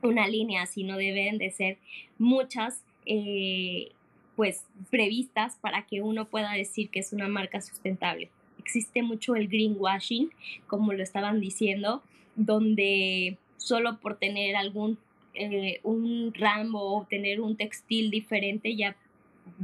una 0.00 0.26
línea, 0.26 0.64
sino 0.64 0.96
deben 0.96 1.36
de 1.36 1.50
ser 1.50 1.76
muchas 2.18 2.82
eh, 3.04 3.92
pues 4.36 4.64
previstas 4.88 5.56
para 5.56 5.82
que 5.82 6.00
uno 6.00 6.28
pueda 6.28 6.52
decir 6.52 6.88
que 6.88 7.00
es 7.00 7.12
una 7.12 7.28
marca 7.28 7.60
sustentable. 7.60 8.30
Existe 8.66 9.02
mucho 9.02 9.36
el 9.36 9.46
greenwashing, 9.46 10.30
como 10.66 10.92
lo 10.92 11.02
estaban 11.04 11.40
diciendo, 11.40 12.02
donde 12.34 13.38
solo 13.58 13.98
por 14.00 14.16
tener 14.16 14.56
algún 14.56 14.98
eh, 15.34 15.80
un 15.84 16.32
ramo 16.34 16.80
o 16.80 17.06
tener 17.08 17.40
un 17.40 17.56
textil 17.56 18.10
diferente 18.10 18.74
ya 18.74 18.96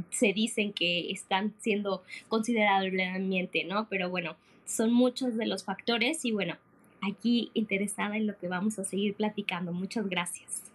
se 0.09 0.31
dicen 0.31 0.71
que 0.71 1.11
están 1.11 1.53
siendo 1.59 2.03
considerablemente, 2.29 3.65
¿no? 3.65 3.87
Pero 3.89 4.09
bueno, 4.09 4.37
son 4.65 4.93
muchos 4.93 5.35
de 5.35 5.47
los 5.47 5.65
factores 5.65 6.23
y 6.23 6.31
bueno, 6.31 6.55
aquí 7.01 7.51
interesada 7.53 8.15
en 8.15 8.27
lo 8.27 8.37
que 8.37 8.47
vamos 8.47 8.79
a 8.79 8.85
seguir 8.85 9.15
platicando. 9.15 9.73
Muchas 9.73 10.07
gracias. 10.07 10.72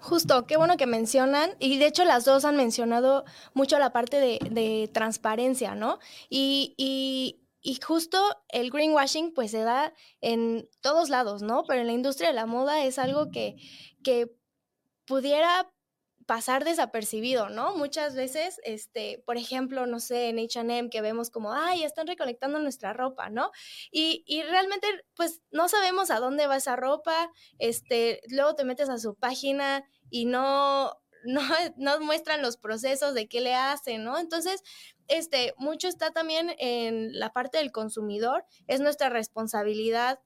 Justo, 0.00 0.46
qué 0.46 0.56
bueno 0.56 0.76
que 0.76 0.86
mencionan, 0.86 1.50
y 1.58 1.78
de 1.78 1.86
hecho 1.86 2.04
las 2.04 2.24
dos 2.24 2.44
han 2.44 2.56
mencionado 2.56 3.24
mucho 3.54 3.78
la 3.78 3.92
parte 3.92 4.18
de, 4.18 4.90
transparencia, 4.92 5.74
¿no? 5.74 5.98
Y, 6.28 6.74
y, 6.78 7.40
y 7.62 7.80
justo 7.80 8.18
el 8.48 8.70
greenwashing 8.70 9.34
pues 9.34 9.50
se 9.50 9.60
da 9.60 9.92
en 10.20 10.68
todos 10.80 11.10
lados, 11.10 11.42
¿no? 11.42 11.64
Pero 11.64 11.82
en 11.82 11.86
la 11.86 11.92
industria 11.92 12.28
de 12.28 12.34
la 12.34 12.46
moda 12.46 12.84
es 12.84 12.98
algo 12.98 13.30
que, 13.30 13.56
que 14.02 14.34
pudiera 15.06 15.70
pasar 16.30 16.62
desapercibido, 16.62 17.48
¿no? 17.48 17.74
Muchas 17.74 18.14
veces, 18.14 18.60
este, 18.62 19.20
por 19.26 19.36
ejemplo, 19.36 19.88
no 19.88 19.98
sé, 19.98 20.28
en 20.28 20.38
H&M 20.38 20.88
que 20.88 21.00
vemos 21.00 21.28
como, 21.28 21.52
ay, 21.52 21.82
están 21.82 22.06
recolectando 22.06 22.60
nuestra 22.60 22.92
ropa, 22.92 23.30
¿no? 23.30 23.50
Y, 23.90 24.22
y, 24.28 24.44
realmente, 24.44 24.86
pues, 25.16 25.42
no 25.50 25.68
sabemos 25.68 26.12
a 26.12 26.20
dónde 26.20 26.46
va 26.46 26.54
esa 26.54 26.76
ropa, 26.76 27.32
este, 27.58 28.20
luego 28.28 28.54
te 28.54 28.62
metes 28.62 28.88
a 28.88 28.98
su 28.98 29.16
página 29.16 29.84
y 30.08 30.26
no, 30.26 30.92
no, 31.24 31.42
no 31.76 31.98
muestran 31.98 32.42
los 32.42 32.56
procesos 32.56 33.12
de 33.12 33.26
qué 33.26 33.40
le 33.40 33.56
hacen, 33.56 34.04
¿no? 34.04 34.16
Entonces, 34.16 34.62
este, 35.08 35.52
mucho 35.58 35.88
está 35.88 36.12
también 36.12 36.54
en 36.58 37.18
la 37.18 37.32
parte 37.32 37.58
del 37.58 37.72
consumidor, 37.72 38.44
es 38.68 38.78
nuestra 38.78 39.08
responsabilidad 39.08 40.20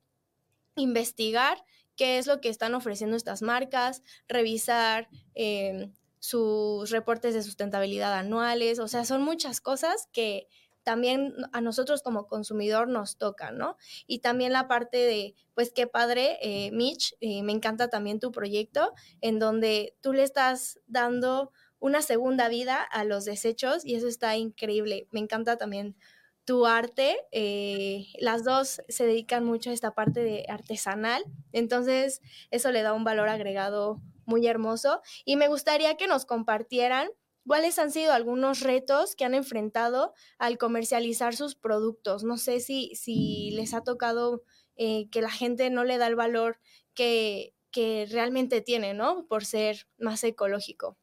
investigar 0.76 1.64
qué 1.96 2.18
es 2.18 2.26
lo 2.26 2.40
que 2.40 2.48
están 2.48 2.74
ofreciendo 2.74 3.16
estas 3.16 3.42
marcas, 3.42 4.02
revisar 4.28 5.08
eh, 5.34 5.90
sus 6.18 6.90
reportes 6.90 7.34
de 7.34 7.42
sustentabilidad 7.42 8.14
anuales, 8.14 8.78
o 8.78 8.88
sea, 8.88 9.04
son 9.04 9.22
muchas 9.22 9.60
cosas 9.60 10.08
que 10.12 10.48
también 10.84 11.34
a 11.52 11.60
nosotros 11.60 12.02
como 12.02 12.28
consumidor 12.28 12.88
nos 12.88 13.16
toca, 13.16 13.50
¿no? 13.50 13.76
Y 14.06 14.20
también 14.20 14.52
la 14.52 14.68
parte 14.68 14.98
de, 14.98 15.34
pues 15.54 15.72
qué 15.72 15.86
padre, 15.86 16.38
eh, 16.42 16.70
Mitch, 16.72 17.16
eh, 17.20 17.42
me 17.42 17.52
encanta 17.52 17.88
también 17.88 18.20
tu 18.20 18.30
proyecto, 18.30 18.92
en 19.20 19.38
donde 19.38 19.96
tú 20.02 20.12
le 20.12 20.22
estás 20.22 20.78
dando 20.86 21.50
una 21.80 22.00
segunda 22.00 22.48
vida 22.48 22.82
a 22.82 23.04
los 23.04 23.24
desechos 23.24 23.84
y 23.84 23.94
eso 23.94 24.08
está 24.08 24.36
increíble. 24.36 25.08
Me 25.10 25.20
encanta 25.20 25.56
también 25.56 25.96
tu 26.44 26.66
arte. 26.66 27.16
Eh, 27.32 28.06
las 28.18 28.44
dos 28.44 28.82
se 28.88 29.06
dedican 29.06 29.44
mucho 29.44 29.70
a 29.70 29.72
esta 29.72 29.94
parte 29.94 30.20
de 30.22 30.46
artesanal, 30.48 31.24
entonces 31.52 32.20
eso 32.50 32.70
le 32.72 32.82
da 32.82 32.92
un 32.92 33.04
valor 33.04 33.28
agregado 33.28 34.00
muy 34.26 34.46
hermoso 34.46 35.02
y 35.24 35.36
me 35.36 35.48
gustaría 35.48 35.96
que 35.96 36.06
nos 36.06 36.24
compartieran 36.26 37.10
cuáles 37.46 37.78
han 37.78 37.90
sido 37.90 38.12
algunos 38.12 38.60
retos 38.60 39.16
que 39.16 39.24
han 39.24 39.34
enfrentado 39.34 40.14
al 40.38 40.58
comercializar 40.58 41.36
sus 41.36 41.54
productos. 41.54 42.24
No 42.24 42.38
sé 42.38 42.60
si, 42.60 42.94
si 42.94 43.50
les 43.52 43.74
ha 43.74 43.82
tocado 43.82 44.42
eh, 44.76 45.08
que 45.10 45.22
la 45.22 45.30
gente 45.30 45.70
no 45.70 45.84
le 45.84 45.98
da 45.98 46.06
el 46.06 46.16
valor 46.16 46.58
que, 46.94 47.54
que 47.70 48.06
realmente 48.10 48.60
tiene, 48.60 48.94
¿no? 48.94 49.26
Por 49.26 49.44
ser 49.44 49.86
más 49.98 50.24
ecológico. 50.24 50.96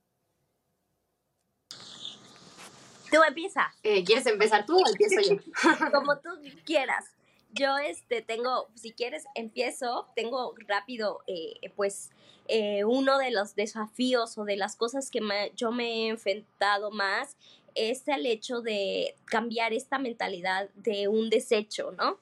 Tú 3.12 3.18
empieza. 3.28 3.74
Eh, 3.84 4.04
¿Quieres 4.04 4.26
empezar 4.26 4.66
tú 4.66 4.78
o 4.78 4.88
empiezo 4.88 5.22
yo? 5.22 5.38
Como 5.94 6.18
tú 6.20 6.30
quieras. 6.66 7.06
Yo 7.54 7.78
este 7.78 8.22
tengo, 8.22 8.70
si 8.76 8.94
quieres, 8.94 9.26
empiezo, 9.36 10.08
tengo 10.16 10.56
rápido, 10.68 11.20
eh, 11.28 11.72
pues 11.76 12.12
eh, 12.48 12.86
uno 12.86 13.18
de 13.18 13.32
los 13.32 13.56
desafíos 13.56 14.38
o 14.38 14.46
de 14.46 14.56
las 14.56 14.78
cosas 14.78 15.12
que 15.12 15.20
yo 15.56 15.72
me 15.72 16.06
he 16.06 16.08
enfrentado 16.08 16.92
más 16.92 17.36
es 17.76 18.08
el 18.08 18.26
hecho 18.26 18.62
de 18.62 19.16
cambiar 19.26 19.74
esta 19.74 20.00
mentalidad 20.00 20.70
de 20.76 21.08
un 21.08 21.30
desecho, 21.30 21.92
¿no? 21.92 22.20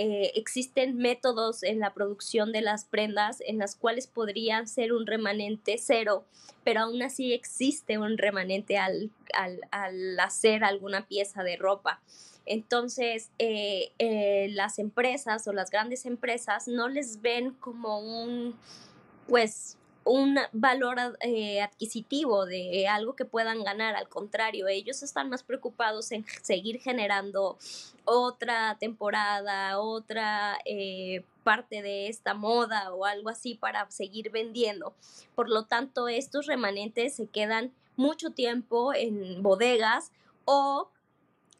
Eh, 0.00 0.30
existen 0.36 0.96
métodos 0.96 1.64
en 1.64 1.80
la 1.80 1.92
producción 1.92 2.52
de 2.52 2.60
las 2.60 2.84
prendas 2.84 3.42
en 3.44 3.58
las 3.58 3.74
cuales 3.74 4.06
podrían 4.06 4.68
ser 4.68 4.92
un 4.92 5.08
remanente 5.08 5.76
cero, 5.76 6.24
pero 6.62 6.82
aún 6.82 7.02
así 7.02 7.32
existe 7.32 7.98
un 7.98 8.16
remanente 8.16 8.78
al, 8.78 9.10
hacer 10.20 10.62
alguna 10.62 11.08
pieza 11.08 11.42
de 11.42 11.56
ropa. 11.56 12.00
Entonces, 12.46 13.32
eh, 13.40 13.90
eh, 13.98 14.46
las 14.52 14.78
empresas 14.78 15.48
o 15.48 15.52
las 15.52 15.68
grandes 15.68 16.06
empresas 16.06 16.68
no 16.68 16.88
les 16.88 17.20
ven 17.20 17.54
como 17.54 17.98
un, 17.98 18.54
pues, 19.26 19.78
un 20.08 20.38
valor 20.52 21.18
eh, 21.20 21.60
adquisitivo 21.60 22.46
de 22.46 22.88
algo 22.88 23.14
que 23.14 23.24
puedan 23.24 23.62
ganar. 23.62 23.94
Al 23.94 24.08
contrario, 24.08 24.66
ellos 24.68 25.02
están 25.02 25.28
más 25.28 25.42
preocupados 25.42 26.10
en 26.12 26.24
seguir 26.42 26.80
generando 26.80 27.58
otra 28.04 28.76
temporada, 28.80 29.78
otra 29.78 30.58
eh, 30.64 31.24
parte 31.44 31.82
de 31.82 32.08
esta 32.08 32.34
moda 32.34 32.92
o 32.94 33.04
algo 33.04 33.28
así 33.28 33.54
para 33.54 33.90
seguir 33.90 34.30
vendiendo. 34.30 34.94
Por 35.34 35.50
lo 35.50 35.64
tanto, 35.64 36.08
estos 36.08 36.46
remanentes 36.46 37.14
se 37.14 37.26
quedan 37.26 37.72
mucho 37.96 38.30
tiempo 38.30 38.94
en 38.94 39.42
bodegas 39.42 40.10
o 40.46 40.88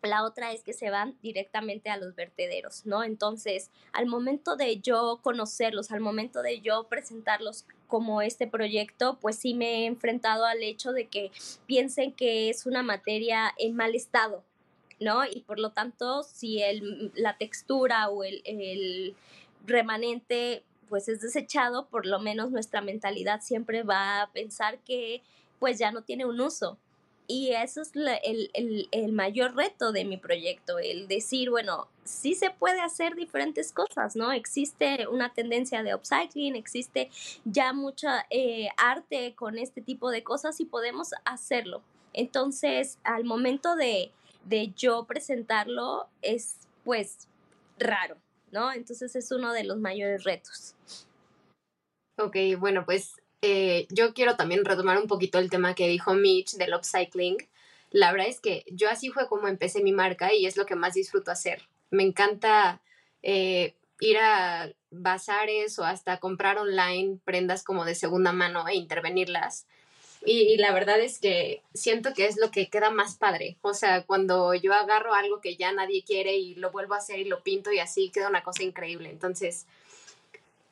la 0.02 0.24
otra 0.24 0.52
es 0.52 0.62
que 0.62 0.72
se 0.72 0.90
van 0.90 1.16
directamente 1.22 1.90
a 1.90 1.96
los 1.96 2.14
vertederos, 2.14 2.86
¿no? 2.86 3.02
Entonces, 3.02 3.70
al 3.92 4.06
momento 4.06 4.56
de 4.56 4.78
yo 4.80 5.20
conocerlos, 5.22 5.90
al 5.90 6.00
momento 6.00 6.42
de 6.42 6.60
yo 6.60 6.88
presentarlos 6.88 7.64
como 7.88 8.22
este 8.22 8.46
proyecto, 8.46 9.18
pues 9.20 9.36
sí 9.36 9.54
me 9.54 9.82
he 9.82 9.86
enfrentado 9.86 10.44
al 10.44 10.62
hecho 10.62 10.92
de 10.92 11.06
que 11.06 11.32
piensen 11.66 12.12
que 12.12 12.50
es 12.50 12.66
una 12.66 12.82
materia 12.82 13.52
en 13.58 13.74
mal 13.74 13.94
estado, 13.94 14.44
¿no? 15.00 15.24
Y 15.24 15.40
por 15.40 15.58
lo 15.58 15.70
tanto, 15.70 16.22
si 16.22 16.62
el, 16.62 17.12
la 17.16 17.36
textura 17.36 18.08
o 18.08 18.22
el, 18.22 18.42
el 18.44 19.16
remanente 19.66 20.64
pues 20.88 21.08
es 21.08 21.20
desechado, 21.20 21.88
por 21.88 22.06
lo 22.06 22.18
menos 22.18 22.50
nuestra 22.50 22.80
mentalidad 22.80 23.40
siempre 23.42 23.82
va 23.82 24.22
a 24.22 24.32
pensar 24.32 24.78
que 24.78 25.22
pues 25.58 25.78
ya 25.78 25.90
no 25.90 26.02
tiene 26.02 26.24
un 26.24 26.40
uso, 26.40 26.78
y 27.30 27.52
eso 27.52 27.82
es 27.82 27.92
el, 27.94 29.12
mayor 29.12 29.54
reto 29.54 29.92
de 29.92 30.06
mi 30.06 30.16
proyecto, 30.16 30.78
el 30.78 31.08
decir, 31.08 31.50
bueno, 31.50 31.86
sí 32.02 32.34
se 32.34 32.50
puede 32.50 32.80
hacer 32.80 33.16
diferentes 33.16 33.70
cosas, 33.70 34.16
¿no? 34.16 34.32
Existe 34.32 35.06
una 35.06 35.34
tendencia 35.34 35.82
de 35.82 35.94
upcycling, 35.94 36.56
existe 36.56 37.10
ya 37.44 37.74
mucha 37.74 38.24
eh, 38.30 38.70
arte 38.78 39.34
con 39.34 39.58
este 39.58 39.82
tipo 39.82 40.10
de 40.10 40.24
cosas 40.24 40.58
y 40.60 40.64
podemos 40.64 41.10
hacerlo. 41.26 41.82
Entonces, 42.14 42.98
al 43.04 43.24
momento 43.24 43.76
de, 43.76 44.10
de 44.46 44.72
yo 44.74 45.04
presentarlo, 45.04 46.08
es 46.22 46.60
pues 46.82 47.28
raro, 47.78 48.16
¿no? 48.52 48.72
Entonces 48.72 49.14
es 49.14 49.30
uno 49.32 49.52
de 49.52 49.64
los 49.64 49.76
mayores 49.76 50.24
retos. 50.24 50.74
Ok, 52.16 52.36
bueno, 52.58 52.86
pues 52.86 53.12
eh, 53.42 53.86
yo 53.90 54.14
quiero 54.14 54.36
también 54.36 54.64
retomar 54.64 54.98
un 54.98 55.06
poquito 55.06 55.38
el 55.38 55.50
tema 55.50 55.74
que 55.74 55.88
dijo 55.88 56.14
Mitch 56.14 56.52
del 56.52 56.74
upcycling. 56.74 57.36
La 57.90 58.12
verdad 58.12 58.28
es 58.28 58.40
que 58.40 58.64
yo 58.70 58.88
así 58.90 59.10
fue 59.10 59.28
como 59.28 59.48
empecé 59.48 59.82
mi 59.82 59.92
marca 59.92 60.34
y 60.34 60.46
es 60.46 60.56
lo 60.56 60.66
que 60.66 60.76
más 60.76 60.94
disfruto 60.94 61.30
hacer. 61.30 61.62
Me 61.90 62.02
encanta 62.02 62.82
eh, 63.22 63.74
ir 64.00 64.18
a 64.18 64.72
bazares 64.90 65.78
o 65.78 65.84
hasta 65.84 66.18
comprar 66.18 66.58
online 66.58 67.18
prendas 67.24 67.62
como 67.62 67.84
de 67.84 67.94
segunda 67.94 68.32
mano 68.32 68.66
e 68.68 68.74
intervenirlas. 68.74 69.66
Y, 70.24 70.56
la 70.56 70.72
verdad 70.72 70.98
es 71.00 71.20
que 71.20 71.62
siento 71.74 72.12
que 72.12 72.26
es 72.26 72.36
lo 72.38 72.50
que 72.50 72.68
queda 72.68 72.90
más 72.90 73.16
padre. 73.16 73.56
O 73.62 73.72
sea, 73.72 74.04
cuando 74.04 74.52
yo 74.52 74.74
agarro 74.74 75.14
algo 75.14 75.40
que 75.40 75.56
ya 75.56 75.72
nadie 75.72 76.02
quiere 76.02 76.36
y 76.36 76.56
lo 76.56 76.72
vuelvo 76.72 76.94
a 76.94 76.98
hacer 76.98 77.20
y 77.20 77.24
lo 77.24 77.42
pinto 77.44 77.70
y 77.70 77.78
así 77.78 78.10
queda 78.10 78.28
una 78.28 78.42
cosa 78.42 78.64
increíble. 78.64 79.10
Entonces, 79.10 79.66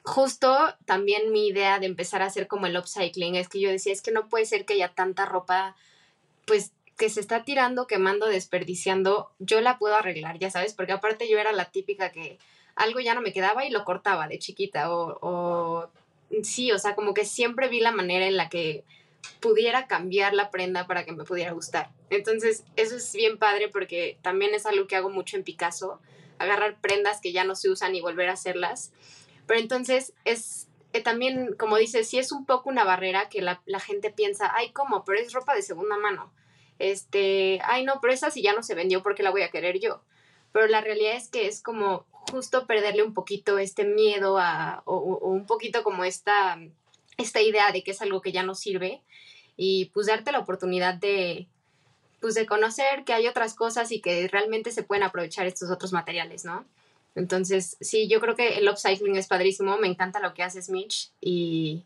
justo 0.06 0.56
también 0.84 1.32
mi 1.32 1.48
idea 1.48 1.80
de 1.80 1.86
empezar 1.86 2.22
a 2.22 2.26
hacer 2.26 2.46
como 2.46 2.66
el 2.66 2.76
upcycling 2.76 3.34
es 3.34 3.48
que 3.48 3.58
yo 3.58 3.68
decía, 3.68 3.92
es 3.92 4.02
que 4.02 4.12
no 4.12 4.28
puede 4.28 4.46
ser 4.46 4.64
que 4.64 4.74
haya 4.74 4.94
tanta 4.94 5.26
ropa, 5.26 5.74
pues 6.46 6.72
que 6.96 7.10
se 7.10 7.20
está 7.20 7.42
tirando, 7.42 7.88
quemando, 7.88 8.26
desperdiciando, 8.26 9.32
yo 9.40 9.60
la 9.60 9.78
puedo 9.78 9.96
arreglar, 9.96 10.38
ya 10.38 10.48
sabes, 10.48 10.74
porque 10.74 10.92
aparte 10.92 11.28
yo 11.28 11.38
era 11.38 11.52
la 11.52 11.66
típica 11.66 12.12
que 12.12 12.38
algo 12.76 13.00
ya 13.00 13.14
no 13.14 13.20
me 13.20 13.32
quedaba 13.32 13.66
y 13.66 13.70
lo 13.70 13.84
cortaba 13.84 14.28
de 14.28 14.38
chiquita, 14.38 14.94
o, 14.94 15.18
o 15.20 15.90
sí, 16.42 16.70
o 16.70 16.78
sea, 16.78 16.94
como 16.94 17.12
que 17.12 17.24
siempre 17.24 17.68
vi 17.68 17.80
la 17.80 17.90
manera 17.90 18.26
en 18.26 18.36
la 18.36 18.48
que 18.48 18.84
pudiera 19.40 19.88
cambiar 19.88 20.34
la 20.34 20.52
prenda 20.52 20.86
para 20.86 21.04
que 21.04 21.12
me 21.12 21.24
pudiera 21.24 21.50
gustar. 21.50 21.90
Entonces, 22.10 22.62
eso 22.76 22.94
es 22.94 23.12
bien 23.12 23.38
padre 23.38 23.68
porque 23.68 24.18
también 24.22 24.54
es 24.54 24.66
algo 24.66 24.86
que 24.86 24.94
hago 24.94 25.10
mucho 25.10 25.36
en 25.36 25.42
Picasso, 25.42 26.00
agarrar 26.38 26.80
prendas 26.80 27.20
que 27.20 27.32
ya 27.32 27.42
no 27.42 27.56
se 27.56 27.70
usan 27.70 27.96
y 27.96 28.00
volver 28.00 28.28
a 28.28 28.34
hacerlas. 28.34 28.92
Pero 29.46 29.60
entonces 29.60 30.12
es 30.24 30.68
eh, 30.96 31.02
también, 31.02 31.54
como 31.58 31.76
dices, 31.76 32.08
sí 32.08 32.18
es 32.18 32.32
un 32.32 32.46
poco 32.46 32.70
una 32.70 32.82
barrera 32.82 33.28
que 33.28 33.42
la, 33.42 33.60
gente 33.80 34.10
piensa, 34.10 34.50
ay, 34.54 34.70
¿cómo? 34.70 35.04
Pero 35.04 35.20
es 35.20 35.32
ropa 35.34 35.54
de 35.54 35.60
segunda 35.60 35.98
mano. 35.98 36.32
Este, 36.78 37.60
ay, 37.64 37.84
no, 37.84 38.00
pero 38.00 38.14
esa 38.14 38.30
sí 38.30 38.42
ya 38.42 38.54
no 38.54 38.62
se 38.62 38.74
vendió 38.74 39.02
porque 39.02 39.22
la 39.22 39.30
voy 39.30 39.42
a 39.42 39.50
querer 39.50 39.78
yo. 39.78 40.00
Pero 40.52 40.68
la 40.68 40.80
realidad 40.80 41.14
es 41.14 41.28
que 41.28 41.48
es 41.48 41.62
como 41.62 42.06
justo 42.30 42.66
perderle 42.66 43.02
un 43.02 43.12
poquito 43.12 43.58
este 43.58 43.84
miedo 43.84 44.38
a, 44.38 44.82
o, 44.86 44.96
un 44.98 45.44
poquito 45.44 45.82
como 45.82 46.02
esta, 46.04 46.58
esta 47.18 47.42
idea 47.42 47.72
de 47.72 47.84
que 47.84 47.90
es 47.90 48.00
algo 48.00 48.22
que 48.22 48.32
ya 48.32 48.42
no 48.42 48.54
sirve 48.54 49.02
y 49.54 49.86
pues 49.92 50.06
darte 50.06 50.32
la 50.32 50.38
oportunidad 50.38 50.94
de, 50.94 51.46
pues 52.20 52.34
de 52.34 52.46
conocer 52.46 53.04
que 53.04 53.12
hay 53.12 53.28
otras 53.28 53.54
cosas 53.54 53.92
y 53.92 54.00
que 54.00 54.28
realmente 54.28 54.70
se 54.70 54.82
pueden 54.82 55.04
aprovechar 55.04 55.46
estos 55.46 55.70
otros 55.70 55.92
materiales, 55.92 56.46
¿no? 56.46 56.64
Entonces, 57.16 57.76
sí, 57.80 58.08
yo 58.08 58.20
creo 58.20 58.36
que 58.36 58.58
el 58.58 58.68
upcycling 58.68 59.16
es 59.16 59.26
padrísimo, 59.26 59.78
me 59.78 59.88
encanta 59.88 60.20
lo 60.20 60.34
que 60.34 60.42
hace 60.42 60.60
Mitch 60.70 61.10
y, 61.20 61.82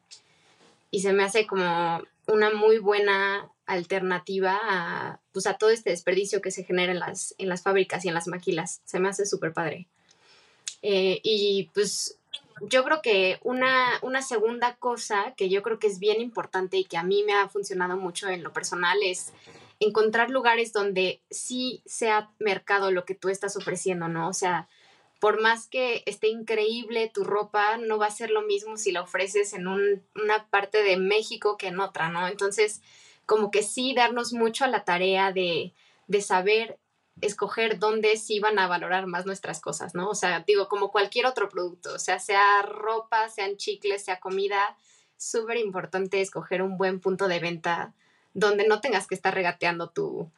y 0.91 1.01
se 1.01 1.13
me 1.13 1.23
hace 1.23 1.47
como 1.47 2.03
una 2.27 2.51
muy 2.51 2.79
buena 2.79 3.49
alternativa 3.65 4.59
a, 4.61 5.21
pues, 5.33 5.47
a 5.47 5.55
todo 5.55 5.71
este 5.71 5.91
desperdicio 5.91 6.43
que 6.43 6.51
se 6.51 6.65
genera 6.65 6.93
en 6.93 6.99
las, 6.99 7.35
en 7.39 7.49
las 7.49 7.63
fábricas 7.63 8.05
y 8.05 8.09
en 8.09 8.15
las 8.15 8.27
maquilas. 8.27 8.81
Se 8.85 8.99
me 8.99 9.09
hace 9.09 9.25
súper 9.25 9.53
padre. 9.53 9.87
Eh, 10.83 11.21
y 11.23 11.71
pues 11.75 12.17
yo 12.63 12.85
creo 12.85 13.01
que 13.01 13.39
una, 13.43 13.99
una 14.03 14.23
segunda 14.23 14.75
cosa 14.77 15.35
que 15.37 15.49
yo 15.49 15.63
creo 15.63 15.79
que 15.79 15.87
es 15.87 16.01
bien 16.01 16.21
importante 16.21 16.77
y 16.77 16.85
que 16.85 16.97
a 16.97 17.05
mí 17.05 17.23
me 17.23 17.35
ha 17.35 17.49
funcionado 17.49 17.97
mucho 17.97 18.29
en 18.29 18.43
lo 18.43 18.53
personal 18.53 18.99
es 19.03 19.33
encontrar 19.79 20.31
lugares 20.31 20.73
donde 20.73 21.21
sí 21.31 21.83
sea 21.87 22.31
mercado 22.39 22.91
lo 22.91 23.05
que 23.05 23.15
tú 23.15 23.29
estás 23.29 23.57
ofreciendo, 23.57 24.09
¿no? 24.09 24.29
O 24.29 24.35
sea, 24.35 24.69
por 25.21 25.41
más 25.41 25.69
que 25.69 26.03
esté 26.07 26.29
increíble 26.29 27.11
tu 27.13 27.25
ropa, 27.25 27.77
no 27.77 27.99
va 27.99 28.07
a 28.07 28.11
ser 28.11 28.31
lo 28.31 28.43
mismo 28.43 28.77
si 28.77 28.91
la 28.91 29.03
ofreces 29.03 29.53
en 29.53 29.69
una 29.69 30.49
parte 30.51 30.83
de 30.83 30.97
México 30.97 31.57
que 31.59 31.69
en 31.69 31.79
otra, 31.79 32.09
¿no? 32.09 32.27
Entonces, 32.27 32.81
como 33.27 33.51
que 33.51 33.63
sí 33.63 33.95
darnos 33.95 34.33
mucho 34.33 34.65
a 34.65 34.69
la 34.69 34.85
tarea 34.85 35.31
de, 35.33 35.75
de 36.09 36.23
saber 36.23 36.79
escoger 37.21 37.79
dónde 37.79 38.17
sí 38.17 38.41
van 38.41 38.59
a 38.59 38.67
valorar 38.67 39.07
más 39.07 39.27
nuestras 39.27 39.61
cosas, 39.61 39.95
¿no? 39.95 40.09
O 40.09 40.15
sea, 40.15 40.43
digo, 40.47 40.69
como 40.69 40.91
cualquier 40.91 41.27
otro 41.27 41.51
producto, 41.51 41.95
o 41.95 41.99
sea, 41.99 42.19
sea 42.19 42.63
ropa, 42.63 43.29
sean 43.29 43.57
chicles, 43.57 44.05
sea 44.05 44.21
comida, 44.21 44.77
súper 45.17 45.59
importante 45.59 46.23
escoger 46.23 46.63
un 46.63 46.79
buen 46.79 46.99
punto 46.99 47.29
de 47.29 47.41
venta 47.41 47.95
donde 48.33 48.67
no 48.67 48.81
tengas 48.81 49.07
que 49.07 49.15
estar 49.15 49.35
regateando 49.35 49.91
tu, 49.91 50.31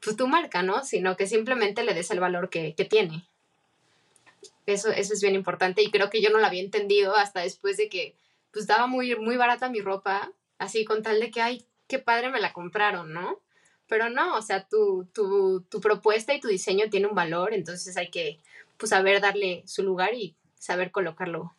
pues, 0.00 0.16
tu, 0.16 0.28
marca, 0.28 0.62
¿no? 0.62 0.84
Sino 0.84 1.16
que 1.16 1.26
simplemente 1.26 1.82
le 1.82 1.94
des 1.94 2.10
el 2.12 2.20
valor 2.20 2.50
que, 2.50 2.74
que 2.76 2.84
tiene. 2.84 3.26
Eso, 4.72 4.90
eso 4.90 5.14
es 5.14 5.22
bien 5.22 5.34
importante 5.34 5.82
y 5.82 5.90
creo 5.90 6.10
que 6.10 6.20
yo 6.20 6.30
no 6.30 6.38
lo 6.38 6.46
había 6.46 6.62
entendido 6.62 7.16
hasta 7.16 7.40
después 7.40 7.76
de 7.76 7.88
que 7.88 8.14
pues 8.52 8.66
daba 8.66 8.86
muy, 8.86 9.16
muy 9.16 9.36
barata 9.36 9.70
mi 9.70 9.80
ropa, 9.80 10.32
así 10.58 10.84
con 10.84 11.02
tal 11.02 11.20
de 11.20 11.30
que, 11.30 11.40
ay, 11.40 11.64
qué 11.86 11.98
padre 11.98 12.30
me 12.30 12.40
la 12.40 12.52
compraron, 12.52 13.12
¿no? 13.12 13.40
Pero 13.88 14.10
no, 14.10 14.36
o 14.36 14.42
sea, 14.42 14.66
tu, 14.68 15.06
tu, 15.14 15.62
tu 15.62 15.80
propuesta 15.80 16.34
y 16.34 16.40
tu 16.40 16.48
diseño 16.48 16.90
tiene 16.90 17.06
un 17.06 17.14
valor, 17.14 17.54
entonces 17.54 17.96
hay 17.96 18.10
que 18.10 18.40
pues 18.76 18.90
saber 18.90 19.20
darle 19.20 19.62
su 19.66 19.82
lugar 19.82 20.14
y 20.14 20.34
saber 20.56 20.90
colocarlo 20.90 21.52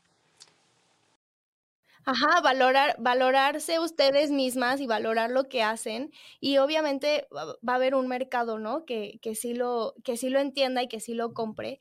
Ajá, 2.05 2.41
valorar, 2.41 2.95
valorarse 2.97 3.77
ustedes 3.77 4.31
mismas 4.31 4.81
y 4.81 4.87
valorar 4.87 5.29
lo 5.29 5.47
que 5.47 5.61
hacen. 5.61 6.11
Y 6.39 6.57
obviamente 6.57 7.27
va, 7.31 7.55
a 7.67 7.75
haber 7.75 7.93
un 7.93 8.07
mercado, 8.07 8.57
¿no? 8.57 8.83
Que, 8.85 9.19
que, 9.21 9.35
sí 9.35 9.53
lo, 9.53 9.93
que 10.03 10.17
sí 10.17 10.29
lo 10.29 10.39
entienda 10.39 10.81
y 10.81 10.87
que 10.87 10.99
sí 10.99 11.13
lo 11.13 11.33
compre. 11.35 11.79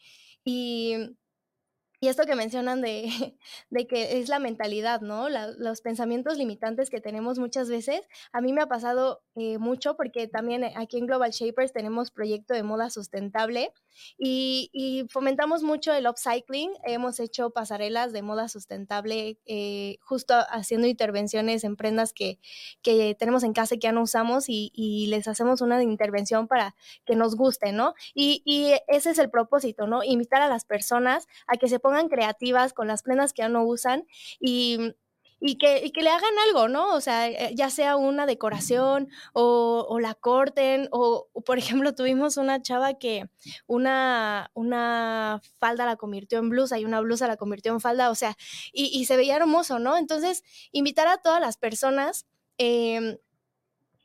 Y 2.01 2.09
esto 2.09 2.25
que 2.27 2.37
mencionan 2.37 2.81
de, 2.81 3.09
de 3.71 3.87
que 3.87 4.19
es 4.19 4.29
la 4.29 4.39
mentalidad, 4.39 5.01
¿no? 5.01 5.29
los 5.29 5.81
pensamientos 5.81 6.39
limitantes 6.39 6.91
que 6.91 7.01
tenemos 7.01 7.39
muchas 7.39 7.69
veces. 7.69 8.03
A 8.33 8.41
mí 8.41 8.53
me 8.53 8.63
ha 8.63 8.67
pasado 8.67 9.23
eh, 9.35 9.59
mucho 9.59 9.97
porque 9.97 10.29
también 10.29 10.65
aquí 10.77 10.99
en 10.99 11.07
Global 11.07 11.33
Shapers 11.33 11.73
tenemos 11.73 12.11
proyecto 12.11 12.55
de 12.55 12.63
moda 12.63 12.91
sustentable 12.91 13.73
y, 14.19 15.07
fomentamos 15.11 15.63
mucho 15.63 15.93
el 15.93 16.07
upcycling. 16.07 16.71
Hemos 16.85 17.21
hecho 17.21 17.51
pasarelas 17.51 18.13
de 18.13 18.23
moda 18.23 18.49
sustentable 18.49 19.39
eh, 19.47 19.99
justo 20.01 20.35
haciendo 20.51 20.87
intervenciones 20.87 21.65
en 21.65 21.77
prendas 21.77 22.13
que, 22.13 22.39
que, 22.83 23.15
tenemos 23.19 23.43
en 23.45 23.53
casa 23.53 23.75
y 23.75 23.79
que 23.79 23.89
ya 23.89 23.93
no 23.93 24.03
usamos 24.03 24.45
y, 24.49 25.07
les 25.09 25.29
hacemos 25.29 25.61
una 25.61 25.83
intervención 25.83 26.49
para 26.49 26.75
que 27.07 27.17
nos 27.17 27.35
guste, 27.37 27.73
¿no? 27.73 27.95
Y, 28.15 28.43
y 28.45 28.75
ese 28.89 29.11
es 29.11 29.19
el 29.19 29.31
propósito, 29.31 29.87
¿no? 29.87 30.03
Invitar 30.03 30.43
a 30.43 30.49
las 30.49 30.65
personas 30.65 31.27
a 31.47 31.57
que 31.57 31.69
se 31.69 31.79
pongan 31.79 32.09
creativas 32.09 32.73
con 32.73 32.89
las 32.89 33.03
prendas 33.03 33.33
que 33.33 33.43
ya 33.43 33.49
no 33.49 33.65
usan 33.65 34.07
y, 34.41 34.95
y, 35.41 35.57
que, 35.57 35.91
que, 35.93 36.03
le 36.03 36.11
hagan 36.11 36.33
algo, 36.49 36.69
¿no? 36.69 36.95
O 36.95 37.01
sea, 37.01 37.29
eh, 37.29 37.53
ya 37.55 37.71
sea 37.71 37.97
una 37.97 38.27
decoración 38.27 39.09
o, 39.33 39.99
la 40.01 40.15
corten 40.15 40.89
o, 40.91 41.29
por 41.45 41.59
ejemplo, 41.83 41.95
tuvimos 41.95 42.37
una 42.37 42.63
chava 42.63 42.95
que 42.95 43.25
una, 43.67 44.51
una 44.55 45.41
falda 45.59 45.87
la 45.87 45.97
convirtió 45.97 46.39
en 46.39 46.51
blusa 46.51 46.79
y 46.79 46.85
una 46.85 47.01
blusa 47.01 47.27
la 47.27 47.37
convirtió 47.37 47.73
en 47.73 47.81
falda, 47.81 48.11
o 48.11 48.15
sea, 48.15 48.37
y, 48.73 48.87
y 48.87 49.07
se 49.07 49.17
veía 49.17 49.37
hermoso, 49.37 49.79
¿no? 49.79 49.97
Entonces, 49.97 50.43
invitar 50.73 51.09
a 51.09 51.19
todas 51.19 51.41
las 51.41 51.57
personas. 51.57 52.27
Eh, 52.59 53.19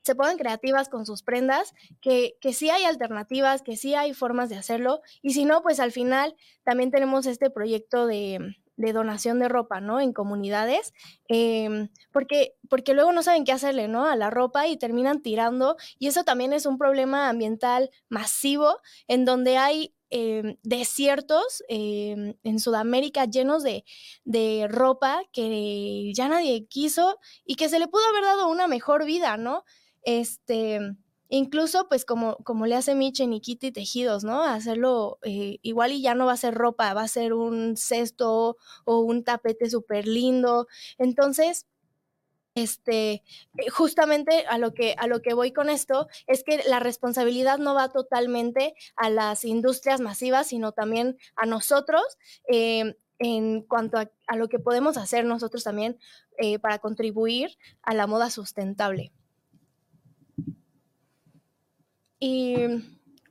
se 0.04 0.15
pongan 0.15 0.38
creativas 0.38 0.89
con 0.89 1.06
sus 1.06 1.24
prendas, 1.24 1.74
que, 2.02 2.36
que 2.41 2.52
sí 2.52 2.69
hay 2.69 2.84
alternativas, 2.84 3.62
que 3.62 3.78
sí 3.78 3.96
hay 3.96 4.13
formas 4.13 4.50
de 4.50 4.58
hacerlo, 4.58 5.02
y 5.22 5.32
si 5.34 5.46
no, 5.46 5.63
pues 5.63 5.80
al 5.80 5.93
final 5.93 6.36
también 6.63 6.91
tenemos 6.91 7.26
este 7.26 7.50
proyecto 7.50 8.06
de, 8.06 8.58
de 8.78 8.94
donación 8.94 9.40
de 9.40 9.50
ropa, 9.50 9.82
¿no? 9.82 10.00
En 10.00 10.14
comunidades, 10.14 10.94
em, 11.28 11.90
porque, 12.12 12.56
porque 12.70 12.94
luego 12.94 13.12
no 13.12 13.24
saben 13.24 13.44
qué 13.44 13.52
hacerle, 13.52 13.88
¿no? 13.88 14.06
A 14.06 14.16
la 14.16 14.30
ropa 14.30 14.68
y 14.68 14.78
terminan 14.78 15.22
tirando, 15.22 15.78
y 16.00 16.08
eso 16.08 16.24
también 16.24 16.54
es 16.54 16.66
un 16.66 16.78
problema 16.78 17.30
ambiental 17.30 17.92
masivo, 18.10 18.78
en 19.08 19.26
donde 19.26 19.58
hay 19.58 19.94
em, 20.10 20.58
desiertos 20.64 21.64
em, 21.70 22.36
en 22.44 22.60
Sudamérica 22.60 23.26
llenos 23.26 23.64
de, 23.64 23.84
de, 24.26 24.68
ropa 24.70 25.24
que 25.32 26.12
ya 26.14 26.28
nadie 26.28 26.68
quiso 26.68 27.18
y 27.46 27.56
que 27.56 27.68
se 27.70 27.80
le 27.80 27.88
pudo 27.88 28.04
haber 28.10 28.24
dado 28.24 28.48
una 28.48 28.68
mejor 28.68 29.06
vida, 29.06 29.38
¿no? 29.38 29.64
Este, 30.04 30.80
incluso 31.34 31.88
pues 31.89 32.06
como, 32.06 32.38
como 32.43 32.67
le 32.67 32.76
hace 32.76 32.93
Mitch 32.93 33.19
en 33.22 33.34
Iquiti 33.34 33.72
Tejidos, 33.72 34.24
¿no? 34.24 34.43
Hacerlo 34.43 35.17
eh, 35.24 35.58
igual 35.63 35.91
y 35.91 36.02
ya 36.02 36.13
no 36.13 36.28
va 36.28 36.34
a 36.34 36.38
ser 36.38 36.54
ropa, 36.54 36.93
va 36.93 37.02
a 37.02 37.08
ser 37.08 37.34
un 37.34 37.76
cesto 37.76 38.58
o 38.86 39.00
un 39.00 39.24
tapete 39.24 39.67
súper 39.67 40.08
lindo. 40.08 40.67
Entonces, 41.00 41.65
este, 42.54 43.13
eh, 43.58 43.69
justamente 43.72 44.46
a 44.48 44.60
lo, 44.60 44.76
que, 44.76 44.93
a 45.00 45.08
lo 45.08 45.24
que 45.24 45.34
voy 45.34 45.52
con 45.52 45.72
esto 45.72 46.08
es 46.28 46.43
que 46.43 46.62
la 46.67 46.80
responsabilidad 46.80 47.58
no 47.58 47.74
va 47.74 47.89
totalmente 47.89 48.76
a 48.96 49.10
las 49.10 49.43
industrias 49.43 50.02
masivas, 50.02 50.46
sino 50.46 50.72
también 50.72 51.17
a 51.36 51.48
nosotros 51.48 52.04
em, 52.48 52.93
en 53.17 53.63
cuanto 53.63 53.98
a, 53.98 54.36
lo 54.36 54.50
que 54.50 54.60
podemos 54.60 54.98
hacer 54.98 55.26
nosotros 55.26 55.63
también 55.63 55.98
eh, 56.38 56.60
para 56.60 56.78
contribuir 56.78 57.58
a 57.82 57.96
la 57.96 58.06
moda 58.06 58.30
sustentable. 58.30 59.12
Y 62.26 62.56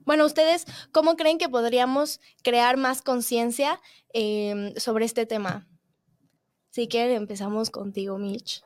bueno, 0.04 0.26
ustedes, 0.26 0.66
¿cómo 0.92 1.16
creen 1.16 1.38
que 1.38 1.48
podríamos 1.48 2.20
crear 2.42 2.76
más 2.76 3.00
conciencia 3.00 3.80
em, 4.12 4.74
sobre 4.76 5.06
este 5.06 5.24
tema? 5.24 5.66
Si 6.68 6.88
quieren, 6.88 7.16
empezamos 7.16 7.70
contigo, 7.70 8.18
Mitch. 8.18 8.62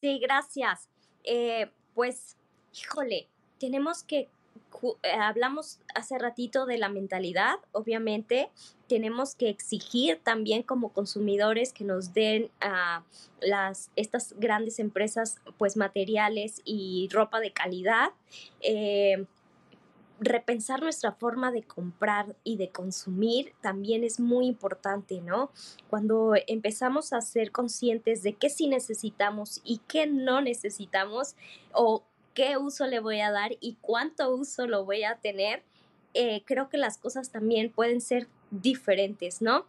Sí, 0.00 0.18
gracias. 0.20 0.88
Eh, 1.22 1.70
pues, 1.92 2.38
híjole, 2.72 3.28
tenemos 3.60 4.04
que, 4.04 4.30
hablamos 5.18 5.80
hace 5.94 6.18
ratito 6.18 6.66
de 6.66 6.78
la 6.78 6.88
mentalidad, 6.88 7.56
obviamente, 7.72 8.50
tenemos 8.88 9.34
que 9.34 9.48
exigir 9.48 10.20
también 10.22 10.62
como 10.62 10.92
consumidores 10.92 11.72
que 11.72 11.84
nos 11.84 12.12
den 12.12 12.50
a 12.60 13.04
las, 13.40 13.90
estas 13.96 14.34
grandes 14.38 14.78
empresas, 14.78 15.40
pues, 15.58 15.76
materiales 15.76 16.60
y 16.64 17.08
ropa 17.12 17.40
de 17.40 17.52
calidad. 17.52 18.10
Eh, 18.60 19.26
repensar 20.22 20.80
nuestra 20.80 21.12
forma 21.12 21.50
de 21.50 21.62
comprar 21.62 22.36
y 22.44 22.56
de 22.56 22.70
consumir 22.70 23.54
también 23.60 24.04
es 24.04 24.20
muy 24.20 24.46
importante, 24.46 25.20
¿no? 25.20 25.50
Cuando 25.90 26.34
empezamos 26.46 27.12
a 27.12 27.20
ser 27.20 27.50
conscientes 27.50 28.22
de 28.22 28.34
qué 28.34 28.48
sí 28.48 28.68
necesitamos 28.68 29.60
y 29.64 29.78
qué 29.88 30.06
no 30.06 30.40
necesitamos 30.40 31.34
o 31.72 32.04
qué 32.34 32.56
uso 32.56 32.86
le 32.86 33.00
voy 33.00 33.20
a 33.20 33.30
dar 33.30 33.52
y 33.60 33.76
cuánto 33.80 34.34
uso 34.34 34.66
lo 34.66 34.84
voy 34.84 35.04
a 35.04 35.16
tener, 35.16 35.62
eh, 36.14 36.42
creo 36.44 36.68
que 36.68 36.76
las 36.76 36.98
cosas 36.98 37.30
también 37.30 37.70
pueden 37.70 38.00
ser 38.00 38.28
diferentes, 38.50 39.40
¿no? 39.40 39.66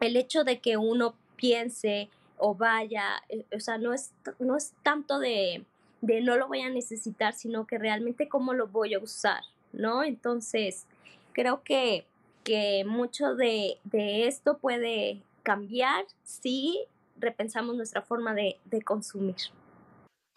El 0.00 0.16
hecho 0.16 0.44
de 0.44 0.60
que 0.60 0.76
uno 0.76 1.14
piense 1.36 2.08
o 2.38 2.54
vaya, 2.54 3.22
eh, 3.28 3.44
o 3.54 3.60
sea, 3.60 3.78
no 3.78 3.92
es, 3.92 4.12
no 4.38 4.56
es 4.56 4.72
tanto 4.82 5.18
de, 5.18 5.64
de 6.00 6.20
no 6.20 6.36
lo 6.36 6.48
voy 6.48 6.60
a 6.60 6.70
necesitar, 6.70 7.34
sino 7.34 7.66
que 7.66 7.78
realmente 7.78 8.28
cómo 8.28 8.52
lo 8.52 8.66
voy 8.68 8.94
a 8.94 8.98
usar, 8.98 9.42
¿no? 9.72 10.04
Entonces, 10.04 10.86
creo 11.32 11.62
que, 11.62 12.06
que 12.44 12.84
mucho 12.86 13.34
de, 13.34 13.78
esto 13.92 14.58
puede 14.58 15.20
cambiar 15.42 16.04
si 16.22 16.84
repensamos 17.18 17.74
nuestra 17.76 18.02
forma 18.02 18.34
de, 18.34 18.58
consumir. 18.84 19.36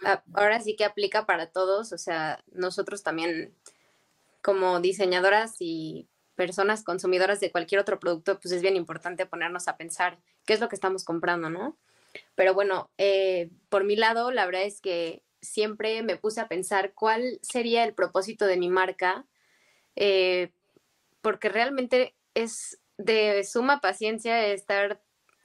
Ah, 0.06 0.24
ahora 0.34 0.60
sí 0.62 0.76
que 0.76 0.86
aplica 0.86 1.26
para 1.26 1.48
todos, 1.48 1.92
o 1.92 1.98
sea, 1.98 2.44
nosotros 2.52 3.04
también 3.04 3.54
como 4.42 4.80
diseñadoras 4.80 5.56
y 5.60 6.08
personas 6.36 6.84
consumidoras 6.84 7.40
de 7.40 7.52
cualquier 7.52 7.82
otro 7.82 8.00
producto, 8.00 8.40
pues 8.40 8.54
es 8.54 8.62
bien 8.62 8.76
importante 8.76 9.26
ponernos 9.26 9.68
a 9.68 9.76
pensar 9.76 10.20
qué 10.46 10.54
es 10.54 10.62
lo 10.62 10.70
que 10.70 10.76
estamos 10.76 11.04
comprando, 11.04 11.50
¿no? 11.50 11.78
Pero 12.36 12.54
bueno, 12.54 12.90
eh, 12.98 13.50
por 13.70 13.84
mi 13.84 13.96
lado, 13.96 14.32
la 14.32 14.46
verdad 14.46 14.64
es 14.64 14.80
que 14.80 15.24
siempre 15.42 16.04
me 16.04 16.16
puse 16.16 16.40
a 16.40 16.48
pensar 16.48 16.94
cuál 16.94 17.40
sería 17.42 17.84
el 17.84 17.94
propósito 17.94 18.46
de 18.46 18.58
mi 18.58 18.70
marca, 18.70 19.26
eh, 19.96 20.52
porque 21.22 21.50
realmente 21.50 22.16
es 22.36 22.80
de 22.98 23.44
suma 23.44 23.82
paciencia 23.82 24.46
estar 24.48 25.02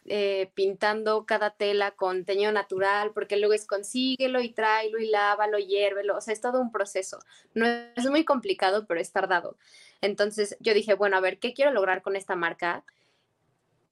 eh, 0.07 0.51
pintando 0.55 1.27
cada 1.27 1.51
tela 1.51 1.93
con 1.93 2.25
teño 2.25 2.51
natural, 2.51 3.13
porque 3.13 3.37
luego 3.37 3.55
es 3.55 3.67
consíguelo 3.67 4.41
y 4.41 4.53
tráelo 4.53 4.99
y 4.99 5.07
lávalo, 5.07 5.59
hiérvelo, 5.59 6.17
o 6.17 6.21
sea, 6.21 6.35
es 6.35 6.41
todo 6.41 6.61
un 6.61 6.73
proceso. 6.73 7.21
No 7.55 7.67
es 7.67 8.11
muy 8.11 8.25
complicado, 8.25 8.87
pero 8.87 9.01
es 9.01 9.13
tardado. 9.13 9.57
Entonces 10.01 10.57
yo 10.61 10.75
dije, 10.75 10.95
bueno, 10.95 11.17
a 11.17 11.21
ver, 11.21 11.39
¿qué 11.39 11.55
quiero 11.55 11.71
lograr 11.71 12.03
con 12.03 12.17
esta 12.17 12.35
marca? 12.35 12.85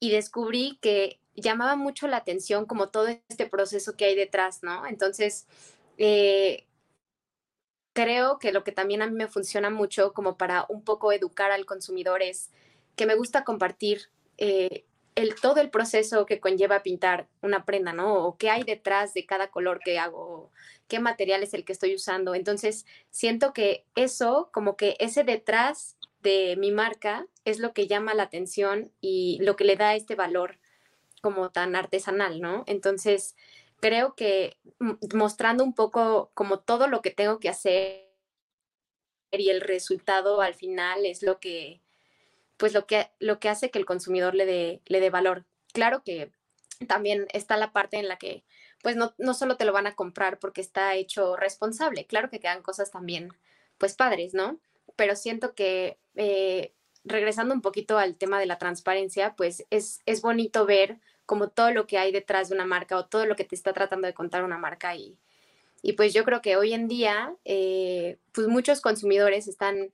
Y 0.01 0.11
descubrí 0.11 0.79
que 0.81 1.20
llamaba 1.37 1.77
mucho 1.77 2.09
la 2.09 2.16
atención 2.16 2.66
como 2.66 2.88
todo 2.88 3.09
este 3.09 3.46
proceso 3.46 3.96
que 3.96 4.07
hay 4.07 4.16
detrás, 4.16 4.62
¿no? 4.62 4.87
Entonces, 4.87 5.46
eh, 5.96 6.66
creo 7.92 8.38
que 8.38 8.53
lo 8.53 8.64
que 8.64 8.73
también 8.73 9.03
a 9.03 9.07
mí 9.07 9.14
me 9.14 9.29
funciona 9.29 9.70
mucho 9.70 10.12
como 10.12 10.37
para 10.37 10.66
un 10.68 10.83
poco 10.83 11.12
educar 11.12 11.53
al 11.53 11.66
consumidor 11.66 12.23
es 12.23 12.51
que 12.96 13.07
me 13.07 13.14
gusta 13.14 13.44
compartir 13.44 14.11
eh, 14.38 14.85
el, 15.20 15.35
todo 15.35 15.61
el 15.61 15.70
proceso 15.70 16.26
que 16.26 16.40
conlleva 16.40 16.83
pintar 16.83 17.28
una 17.42 17.64
prenda, 17.64 17.92
¿no? 17.92 18.24
O 18.24 18.37
qué 18.37 18.50
hay 18.50 18.62
detrás 18.62 19.14
de 19.14 19.26
cada 19.26 19.50
color 19.50 19.80
que 19.85 19.98
hago, 19.98 20.50
qué 20.88 21.00
material 21.00 21.42
es 21.42 21.54
el 21.54 21.64
que 21.64 21.72
estoy 21.72 21.94
usando. 21.94 22.35
Entonces, 22.35 22.87
siento 23.11 23.52
que 23.52 23.85
eso, 23.94 24.50
como 24.52 24.76
que 24.76 24.96
ese 25.00 25.24
detrás 25.24 25.96
de 26.22 26.56
mi 26.56 26.70
marca 26.70 27.26
es 27.44 27.59
lo 27.59 27.72
que 27.72 27.87
llama 27.87 28.14
la 28.14 28.24
atención 28.24 28.92
y 29.00 29.38
lo 29.40 29.56
que 29.56 29.64
le 29.64 29.76
da 29.76 29.94
este 29.94 30.14
valor 30.14 30.59
como 31.22 31.50
tan 31.50 31.76
artesanal, 31.76 32.40
¿no? 32.40 32.64
Entonces, 32.66 33.37
creo 33.80 34.14
que 34.14 34.56
mostrando 35.14 35.64
un 35.64 35.74
poco 35.74 36.30
como 36.35 36.61
todo 36.61 36.87
lo 36.88 37.02
que 37.02 37.11
tengo 37.11 37.40
que 37.40 37.48
hacer 37.48 38.09
y 39.33 39.50
el 39.50 39.61
resultado 39.61 40.40
al 40.40 40.54
final 40.54 41.06
es 41.06 41.22
lo 41.22 41.40
que, 41.40 41.80
pues 42.61 42.75
lo 42.75 42.87
que, 42.87 43.11
lo 43.20 43.40
que 43.40 43.49
hace 43.49 43.70
que 43.70 43.79
el 43.79 43.87
consumidor 43.87 44.35
le 44.35 44.44
dé, 44.44 44.83
le 44.85 45.01
dé 45.01 45.09
valor. 45.09 45.46
Claro 45.73 46.05
que 46.05 46.31
también 46.87 47.27
está 47.33 47.57
la 47.57 47.73
parte 47.73 47.96
en 47.96 48.07
la 48.07 48.18
que, 48.18 48.44
pues 48.83 48.96
no, 48.96 49.14
no 49.16 49.33
solo 49.33 49.57
te 49.57 49.64
lo 49.64 49.73
van 49.73 49.87
a 49.87 49.94
comprar 49.94 50.38
porque 50.38 50.61
está 50.61 50.94
hecho 50.94 51.37
responsable, 51.37 52.07
claro 52.07 52.29
que 52.29 52.38
quedan 52.38 52.62
cosas 52.62 52.90
también, 52.90 53.31
pues 53.79 53.94
padres, 53.94 54.35
¿no? 54.35 54.61
Pero 54.94 55.16
siento 55.16 55.55
que 55.55 55.99
eh, 56.16 56.75
regresando 57.03 57.55
un 57.55 57.62
poquito 57.62 57.96
al 57.96 58.16
tema 58.16 58.38
de 58.38 58.46
la 58.46 58.59
transparencia, 58.59 59.35
pues 59.37 59.66
es, 59.70 60.01
es 60.05 60.20
bonito 60.20 60.66
ver 60.66 61.01
como 61.25 61.49
todo 61.49 61.70
lo 61.70 61.87
que 61.87 61.96
hay 61.96 62.12
detrás 62.12 62.51
de 62.51 62.57
una 62.57 62.66
marca 62.66 62.99
o 62.99 63.07
todo 63.07 63.25
lo 63.25 63.37
que 63.37 63.44
te 63.44 63.55
está 63.55 63.73
tratando 63.73 64.07
de 64.07 64.12
contar 64.12 64.44
una 64.44 64.59
marca 64.59 64.94
y, 64.94 65.16
y 65.81 65.94
pues 65.94 66.12
yo 66.12 66.25
creo 66.25 66.42
que 66.42 66.57
hoy 66.57 66.75
en 66.75 66.88
día 66.88 67.35
eh, 67.46 68.18
pues 68.33 68.49
muchos 68.49 68.83
consumidores 68.83 69.49
están 69.49 69.90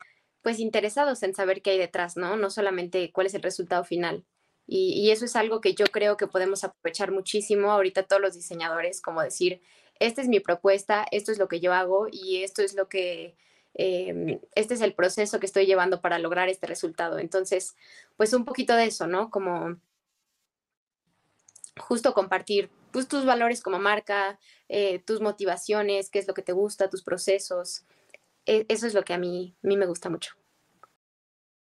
pues 0.47 0.61
interesados 0.61 1.25
en 1.25 1.35
saber 1.35 1.61
qué 1.61 1.71
hay 1.71 1.79
detrás, 1.79 2.17
¿no? 2.17 2.37
No 2.37 2.51
solamente 2.51 3.11
cuál 3.11 3.27
es 3.27 3.35
el 3.35 3.43
resultado 3.43 3.83
final. 3.83 4.25
Y, 4.65 5.11
eso 5.11 5.25
es 5.25 5.35
algo 5.35 5.61
que 5.61 5.75
yo 5.75 5.87
creo 5.87 6.17
que 6.17 6.29
podemos 6.29 6.63
aprovechar 6.63 7.11
muchísimo 7.11 7.73
ahorita 7.73 8.05
todos 8.05 8.23
los 8.23 8.35
diseñadores, 8.35 9.01
como 9.01 9.21
decir, 9.23 9.61
esta 9.99 10.23
es 10.23 10.29
mi 10.29 10.39
propuesta, 10.39 11.05
esto 11.11 11.33
es 11.33 11.39
lo 11.39 11.49
que 11.49 11.59
yo 11.59 11.73
hago 11.73 12.07
y 12.13 12.45
esto 12.45 12.63
es 12.63 12.75
lo 12.75 12.89
que, 12.89 13.35
eh, 13.75 14.41
este 14.55 14.75
es 14.75 14.83
el 14.83 14.95
proceso 14.95 15.41
que 15.41 15.47
estoy 15.47 15.67
llevando 15.67 16.01
para 16.01 16.21
lograr 16.21 16.49
este 16.49 16.69
resultado. 16.69 17.19
Entonces, 17.19 17.75
pues 18.17 18.33
un 18.33 18.45
poquito 18.45 18.77
de 18.77 18.85
eso, 18.85 19.09
¿no? 19.09 19.31
Como 19.33 19.81
justo 21.77 22.15
compartir 22.15 22.71
pues, 22.93 23.09
tus 23.09 23.25
valores 23.25 23.63
como 23.63 23.81
marca, 23.81 24.39
eh, 24.69 25.01
tus 25.01 25.21
motivaciones, 25.21 26.09
qué 26.09 26.21
es 26.21 26.29
lo 26.29 26.35
que 26.35 26.43
te 26.43 26.53
gusta, 26.53 26.89
tus 26.89 27.03
procesos. 27.03 27.83
E, 28.47 28.65
eso 28.69 28.87
es 28.87 28.95
lo 28.95 29.05
que 29.05 29.15
a 29.15 29.19
mí, 29.19 29.57
me 29.63 29.87
gusta 29.87 30.09
mucho. 30.09 30.33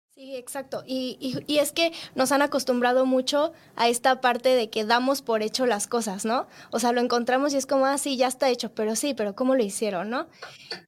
Sí, 0.10 0.36
exacto. 0.36 0.84
Y, 0.86 1.18
y, 1.48 1.58
es 1.58 1.72
que 1.72 1.92
nos 2.14 2.32
han 2.32 2.44
acostumbrado 2.44 3.08
mucho 3.08 3.52
a 3.76 3.90
esta 3.90 4.22
parte 4.22 4.50
de 4.50 4.70
que 4.70 4.86
damos 4.86 5.24
por 5.24 5.42
hecho 5.42 5.66
las 5.66 5.88
cosas, 5.88 6.24
¿no? 6.24 6.48
O 6.72 6.80
sea, 6.80 6.92
lo 6.92 7.02
encontramos 7.02 7.54
y 7.54 7.58
es 7.58 7.66
como, 7.66 7.88
ah, 7.88 7.98
sí, 7.98 8.16
ya 8.16 8.28
está 8.28 8.50
hecho, 8.50 8.76
pero 8.76 8.96
sí, 8.96 9.16
pero 9.16 9.36
¿cómo 9.36 9.56
lo 9.56 9.64
hicieron, 9.64 10.12
no? 10.12 10.28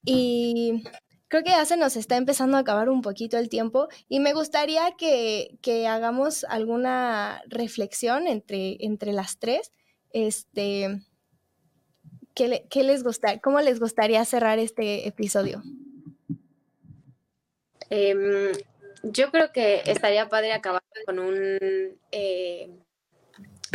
Y 0.03 0.83
creo 1.27 1.43
que 1.43 1.49
ya 1.49 1.65
se 1.65 1.75
nos 1.75 1.95
está 1.95 2.17
empezando 2.17 2.57
a 2.57 2.59
acabar 2.61 2.87
un 2.89 3.01
poquito 3.01 3.37
el 3.37 3.49
tiempo 3.49 3.87
y 4.07 4.19
me 4.19 4.33
gustaría 4.33 4.91
que, 4.95 5.57
hagamos 5.89 6.43
alguna 6.43 7.41
reflexión 7.47 8.27
entre, 8.27 8.77
entre 8.79 9.11
las 9.11 9.39
tres. 9.39 9.71
Este, 10.11 11.01
¿qué, 12.35 12.83
les 12.83 13.03
gusta, 13.03 13.39
¿Cómo 13.39 13.61
les 13.61 13.79
gustaría 13.79 14.23
cerrar 14.25 14.59
este 14.59 15.07
episodio? 15.07 15.63
Em, 17.89 18.51
yo 19.03 19.31
creo 19.31 19.51
que 19.51 19.81
estaría 19.85 20.27
padre 20.27 20.53
acabar 20.53 20.83
con 21.05 21.19
un, 21.19 21.97
eh, 22.11 22.69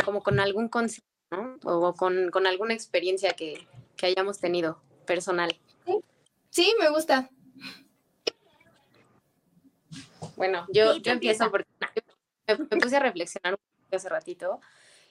como 0.05 0.21
con 0.21 0.39
algún 0.39 0.69
consejo, 0.69 1.07
¿no? 1.31 1.57
O 1.63 1.93
con, 1.95 2.47
alguna 2.47 2.73
experiencia 2.73 3.33
que, 3.33 3.67
hayamos 4.03 4.39
tenido 4.39 4.81
personal. 5.05 5.55
sí, 6.49 6.73
me 6.79 6.89
gusta. 6.89 7.29
Bueno, 10.35 10.65
yo, 10.73 10.97
yo 10.97 11.11
empiezo 11.11 11.51
porque 11.51 11.69
me, 12.47 12.55
puse 12.79 12.95
a 12.95 12.99
reflexionar 12.99 13.59
hace 13.91 14.09
ratito 14.09 14.59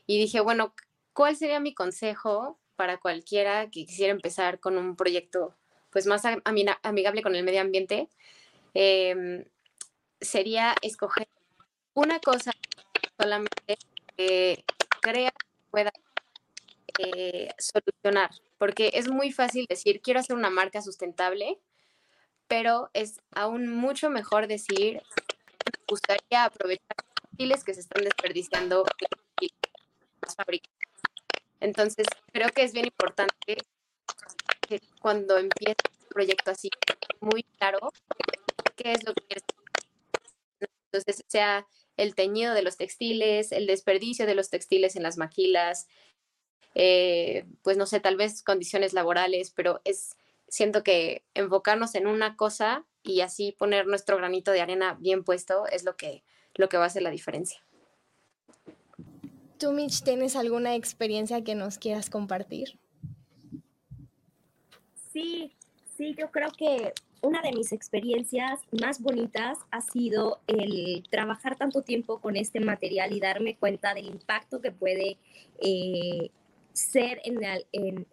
y 0.07 0.19
dije, 0.19 0.41
bueno, 0.41 0.75
¿cuál 1.13 1.37
sería 1.37 1.61
mi 1.61 1.73
consejo 1.73 2.59
para 2.81 2.97
cualquiera 2.97 3.65
que 3.65 3.85
quisiera 3.85 4.11
empezar 4.11 4.59
con 4.59 4.79
un 4.79 4.97
proyecto 4.97 5.55
pues 5.91 6.07
más 6.07 6.23
amigable 6.45 7.21
con 7.21 7.37
el 7.37 7.45
medio 7.45 7.61
ambiente? 7.61 8.09
Em, 8.73 9.45
sería 10.19 10.75
escoger 10.81 11.29
una 11.93 12.21
cosa 12.21 12.53
solamente 13.19 13.77
que 14.17 14.65
crea 15.03 15.31
que 15.31 15.47
pueda 15.71 15.93
eh, 16.97 17.51
solucionar, 17.59 18.31
porque 18.57 18.93
es 18.95 19.11
muy 19.11 19.31
fácil 19.31 19.67
decir, 19.69 20.01
quiero 20.01 20.21
hacer 20.21 20.35
una 20.35 20.49
marca 20.49 20.81
sustentable, 20.81 21.59
pero 22.49 22.89
es 22.95 23.21
aún 23.33 23.69
mucho 23.69 24.09
mejor 24.09 24.47
decir, 24.47 25.03
me 25.67 25.85
gustaría 25.87 26.45
aprovechar 26.45 26.97
los 27.37 27.63
que 27.63 27.75
se 27.75 27.81
están 27.81 28.05
desperdiciando 28.05 28.87
en 29.43 29.49
las 30.23 30.35
fábricas. 30.35 30.80
Entonces, 31.61 32.07
creo 32.33 32.49
que 32.51 32.63
es 32.63 32.73
bien 32.73 32.87
importante 32.87 33.59
que 34.67 34.81
cuando 35.01 35.39
empiece 35.39 35.77
un 36.03 36.09
proyecto 36.09 36.51
así, 36.51 36.71
muy 37.21 37.43
claro 37.43 37.79
qué 38.77 38.93
es 38.93 39.05
lo 39.05 39.15
que. 39.15 39.41
Entonces, 40.93 41.25
sea 41.29 41.67
el 41.97 42.15
teñido 42.15 42.55
de 42.55 42.63
los 42.63 42.77
textiles, 42.77 43.53
el 43.53 43.67
desperdicio 43.67 44.27
de 44.27 44.35
los 44.35 44.51
textiles 44.51 44.97
en 44.97 45.03
las 45.03 45.19
maquilas, 45.19 45.87
eh, 46.75 47.45
pues 47.63 47.77
no 47.77 47.87
sé, 47.87 48.01
tal 48.01 48.17
vez 48.17 48.43
condiciones 48.43 48.93
laborales, 48.93 49.51
pero 49.51 49.81
es, 49.85 50.17
siento 50.49 50.83
que 50.83 51.25
enfocarnos 51.35 51.95
en 51.95 52.07
una 52.07 52.37
cosa 52.37 52.87
y 53.03 53.21
así 53.21 53.53
poner 53.53 53.87
nuestro 53.87 54.17
granito 54.17 54.51
de 54.51 54.61
arena 54.61 54.97
bien 54.99 55.25
puesto 55.25 55.67
es 55.67 55.85
lo 55.85 55.97
que, 55.97 56.23
lo 56.55 56.69
que 56.69 56.77
va 56.77 56.85
a 56.85 56.87
hacer 56.87 57.03
la 57.03 57.11
diferencia. 57.11 57.63
¿Tú, 59.61 59.73
Mitch, 59.73 60.03
tienes 60.03 60.37
alguna 60.37 60.75
experiencia 60.75 61.45
que 61.45 61.55
nos 61.55 61.77
quieras 61.77 62.09
compartir? 62.09 62.79
Sí, 65.13 65.53
sí, 65.99 66.17
yo 66.19 66.31
creo 66.31 66.51
que 66.51 66.95
una 67.21 67.43
de 67.43 67.53
mis 67.53 67.71
experiencias 67.73 68.61
más 68.81 69.03
bonitas 69.03 69.59
ha 69.71 69.83
sido 69.83 70.41
el 70.47 71.05
trabajar 71.11 71.57
tanto 71.57 71.83
tiempo 71.83 72.23
con 72.23 72.37
este 72.37 72.61
material 72.61 73.13
y 73.13 73.21
darme 73.21 73.59
cuenta 73.59 73.93
del 73.93 74.07
impacto 74.07 74.63
que 74.63 74.73
puede 74.73 75.19
eh, 75.59 76.31
ser 76.73 77.21
en, 77.25 78.07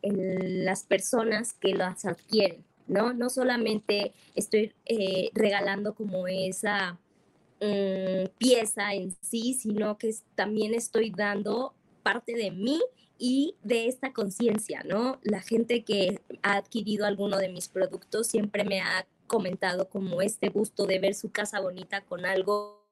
las 0.65 0.83
personas 0.83 1.53
que 1.53 1.73
las 1.73 2.03
adquieren, 2.03 2.65
¿no? 2.87 3.13
No 3.13 3.29
solamente 3.29 4.11
estoy 4.35 4.73
eh, 4.85 5.29
regalando 5.33 5.95
como 5.95 6.27
esa 6.27 6.99
mm, 7.61 8.29
pieza 8.37 8.93
en 8.93 9.15
sí, 9.21 9.53
sino 9.53 9.97
que 9.97 10.13
también 10.35 10.73
estoy 10.73 11.11
dando 11.11 11.73
parte 12.03 12.35
de 12.35 12.51
mí 12.51 12.81
y 13.17 13.55
de 13.63 13.87
esta 13.87 14.13
conciencia, 14.13 14.83
¿no? 14.83 15.19
La 15.23 15.41
gente 15.41 15.83
que 15.83 16.21
ha 16.43 16.57
adquirido 16.57 17.05
alguno 17.05 17.37
de 17.37 17.49
mis 17.49 17.67
productos 17.67 18.27
siempre 18.27 18.63
me 18.63 18.81
ha 18.81 19.07
comentado 19.25 19.89
como 19.89 20.21
este 20.21 20.49
gusto 20.49 20.85
de 20.85 20.99
ver 20.99 21.15
su 21.15 21.31
casa 21.31 21.59
bonita 21.59 22.01
con 22.01 22.25
algo 22.25 22.85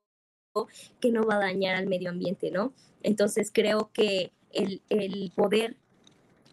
que 0.99 1.11
no 1.11 1.23
va 1.23 1.35
a 1.35 1.39
dañar 1.39 1.75
al 1.75 1.87
medio 1.87 2.09
ambiente, 2.09 2.49
¿no? 2.49 2.73
Entonces 3.03 3.51
creo 3.53 3.91
que 3.93 4.31
el 4.51 5.31
poder 5.35 5.75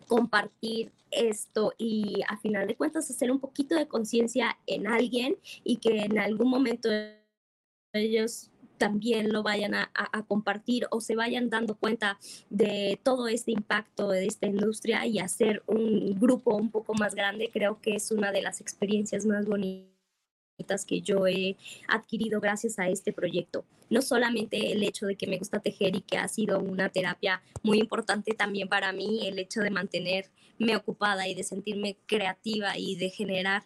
compartir 0.08 0.92
esto 1.12 1.72
y 1.78 2.20
a 2.28 2.36
final 2.38 2.66
de 2.66 2.74
cuentas 2.74 3.10
hacer 3.10 3.30
un 3.30 3.38
poquito 3.38 3.74
de 3.74 3.86
conciencia 3.86 4.58
en 4.66 4.86
alguien 4.86 5.36
y 5.62 5.76
que 5.76 6.02
en 6.02 6.18
algún 6.18 6.48
momento 6.48 6.88
ellos 7.92 8.50
también 8.78 9.32
lo 9.32 9.42
vayan 9.44 9.74
a, 9.74 9.90
compartir 10.26 10.86
o 10.90 11.00
se 11.00 11.14
vayan 11.14 11.50
dando 11.50 11.76
cuenta 11.76 12.18
de 12.50 12.98
todo 13.02 13.28
este 13.28 13.52
impacto 13.52 14.08
de 14.08 14.26
esta 14.26 14.46
industria 14.46 15.06
y 15.06 15.20
hacer 15.20 15.62
un 15.66 16.18
grupo 16.18 16.56
un 16.56 16.70
poco 16.70 16.94
más 16.94 17.14
grande, 17.14 17.50
creo 17.52 17.80
que 17.80 17.94
es 17.94 18.10
una 18.10 18.32
de 18.32 18.42
las 18.42 18.60
experiencias 18.60 19.24
más 19.24 19.46
bonitas 19.46 20.84
que 20.84 21.00
yo 21.00 21.26
he 21.28 21.56
adquirido 21.86 22.40
gracias 22.40 22.78
a 22.80 22.88
este 22.88 23.12
proyecto. 23.12 23.64
No 23.88 24.02
solamente 24.02 24.72
el 24.72 24.82
hecho 24.82 25.06
de 25.06 25.16
que 25.16 25.28
me 25.28 25.38
gusta 25.38 25.60
tejer 25.60 25.94
y 25.94 26.00
que 26.00 26.18
ha 26.18 26.26
sido 26.26 26.58
una 26.58 26.88
terapia 26.88 27.40
muy 27.62 27.78
importante 27.78 28.32
también 28.32 28.68
para 28.68 28.92
mí, 28.92 29.28
el 29.28 29.38
hecho 29.38 29.60
de 29.60 29.70
mantenerme 29.70 30.76
ocupada 30.76 31.28
y 31.28 31.34
de 31.34 31.44
sentirme 31.44 31.98
creativa 32.06 32.76
y 32.76 32.96
de 32.96 33.10
generar 33.10 33.62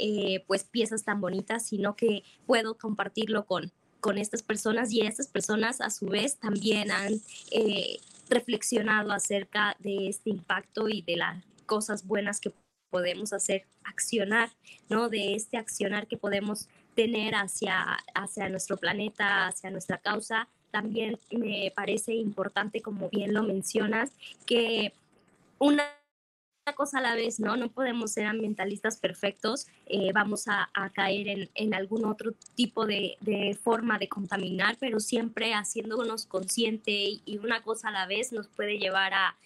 eh, 0.00 0.44
pues 0.46 0.64
piezas 0.64 1.04
tan 1.04 1.20
bonitas, 1.20 1.66
sino 1.66 1.96
que 1.96 2.22
puedo 2.46 2.76
compartirlo 2.76 3.44
con 3.46 3.72
con 4.00 4.18
estas 4.18 4.42
personas 4.42 4.92
y 4.92 5.02
estas 5.02 5.28
personas 5.28 5.80
a 5.80 5.90
su 5.90 6.06
vez 6.06 6.38
también 6.38 6.90
han 6.90 7.20
eh, 7.50 8.00
reflexionado 8.28 9.12
acerca 9.12 9.76
de 9.78 10.08
este 10.08 10.30
impacto 10.30 10.88
y 10.88 11.02
de 11.02 11.16
las 11.16 11.44
cosas 11.66 12.06
buenas 12.06 12.40
que 12.40 12.52
podemos 12.90 13.32
hacer, 13.32 13.66
accionar, 13.84 14.50
¿no? 14.88 15.08
De 15.08 15.34
este 15.34 15.56
accionar 15.56 16.08
que 16.08 16.16
podemos 16.16 16.68
tener 16.94 17.34
hacia, 17.34 17.98
hacia 18.14 18.48
nuestro 18.48 18.76
planeta, 18.76 19.46
hacia 19.46 19.70
nuestra 19.70 19.98
causa. 19.98 20.48
También 20.72 21.18
me 21.30 21.72
parece 21.74 22.14
importante, 22.14 22.80
como 22.80 23.08
bien 23.08 23.32
lo 23.32 23.42
mencionas, 23.42 24.10
que 24.46 24.92
una 25.58 25.84
cosa 26.74 26.98
a 26.98 27.00
la 27.02 27.14
vez, 27.14 27.40
¿no? 27.40 27.56
No 27.56 27.70
podemos 27.70 28.12
ser 28.12 28.26
ambientalistas 28.26 28.96
perfectos, 28.96 29.66
eh, 29.86 30.12
vamos 30.12 30.46
a, 30.48 30.70
caer 30.94 31.50
en, 31.54 31.74
algún 31.74 32.04
otro 32.04 32.32
tipo 32.54 32.86
de, 32.86 33.16
forma 33.62 33.98
de 33.98 34.08
contaminar, 34.08 34.76
pero 34.78 35.00
siempre 35.00 35.54
haciéndonos 35.54 36.26
consciente 36.26 36.92
y, 36.92 37.38
una 37.42 37.62
cosa 37.62 37.88
a 37.88 37.92
la 37.92 38.06
vez 38.06 38.32
nos 38.32 38.48
puede 38.48 38.78
llevar 38.78 39.12
a, 39.14 39.36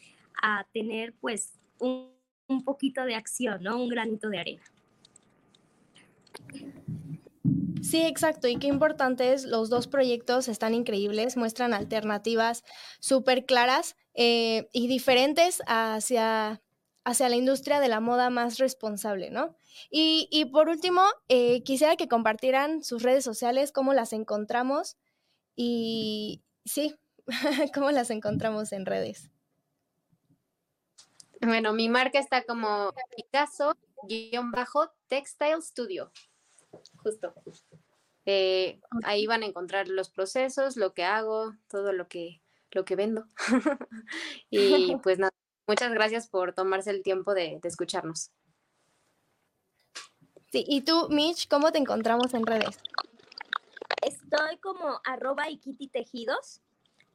tener 0.72 1.14
pues 1.20 1.52
un, 1.78 2.10
un, 2.48 2.64
poquito 2.64 3.04
de 3.04 3.14
acción, 3.14 3.62
¿no? 3.62 3.80
Un 3.80 3.88
granito 3.88 4.28
de 4.28 4.38
arena. 4.38 4.62
Sí, 7.84 8.02
exacto. 8.02 8.48
Y 8.48 8.56
qué 8.56 8.66
importantes, 8.66 9.44
los 9.44 9.68
dos 9.68 9.86
proyectos 9.86 10.48
están 10.48 10.74
increíbles, 10.74 11.36
muestran 11.36 11.74
alternativas 11.74 12.64
súper 12.98 13.44
claras 13.44 13.94
eh, 14.14 14.68
y 14.72 14.88
diferentes 14.88 15.62
hacia 15.66 16.62
hacia 17.04 17.28
la 17.28 17.36
industria 17.36 17.80
de 17.80 17.88
la 17.88 18.00
moda 18.00 18.30
más 18.30 18.58
responsable, 18.58 19.30
¿no? 19.30 19.54
Y, 19.90 20.50
por 20.52 20.68
último, 20.68 21.02
eh, 21.28 21.62
quisiera 21.62 21.96
que 21.96 22.08
compartieran 22.08 22.82
sus 22.82 23.02
redes 23.02 23.24
sociales, 23.24 23.72
cómo 23.72 23.92
las 23.92 24.12
encontramos 24.12 24.96
y 25.54 26.42
sí, 26.64 26.96
cómo 27.74 27.90
las 27.90 28.10
encontramos 28.10 28.72
en 28.72 28.86
redes. 28.86 29.30
Bueno, 31.40 31.74
mi 31.74 31.90
marca 31.90 32.18
está 32.18 32.42
como 32.44 32.94
Picasso-Textile 33.16 35.60
Studio, 35.60 36.10
justo. 37.02 37.34
Eh, 38.24 38.80
ahí 39.02 39.26
van 39.26 39.42
a 39.42 39.46
encontrar 39.46 39.88
los 39.88 40.08
procesos, 40.08 40.78
lo 40.78 40.94
que 40.94 41.04
hago, 41.04 41.52
todo 41.68 41.92
lo 41.92 42.08
que, 42.08 42.40
lo 42.70 42.86
que 42.86 42.96
vendo. 42.96 43.26
y 44.48 44.96
pues 45.02 45.18
nada, 45.18 45.34
Muchas 45.66 45.92
gracias 45.92 46.28
por 46.28 46.52
tomarse 46.52 46.90
el 46.90 47.02
tiempo 47.02 47.32
de, 47.34 47.58
escucharnos. 47.62 48.30
Sí, 50.52 50.64
y 50.68 50.82
tú, 50.82 51.08
Mitch, 51.08 51.48
¿cómo 51.48 51.72
te 51.72 51.78
encontramos 51.78 52.34
en 52.34 52.44
redes? 52.44 52.78
Estoy 54.02 54.58
como 54.58 55.00
arroba 55.04 55.48
Ikiti 55.48 55.88
Tejidos 55.88 56.60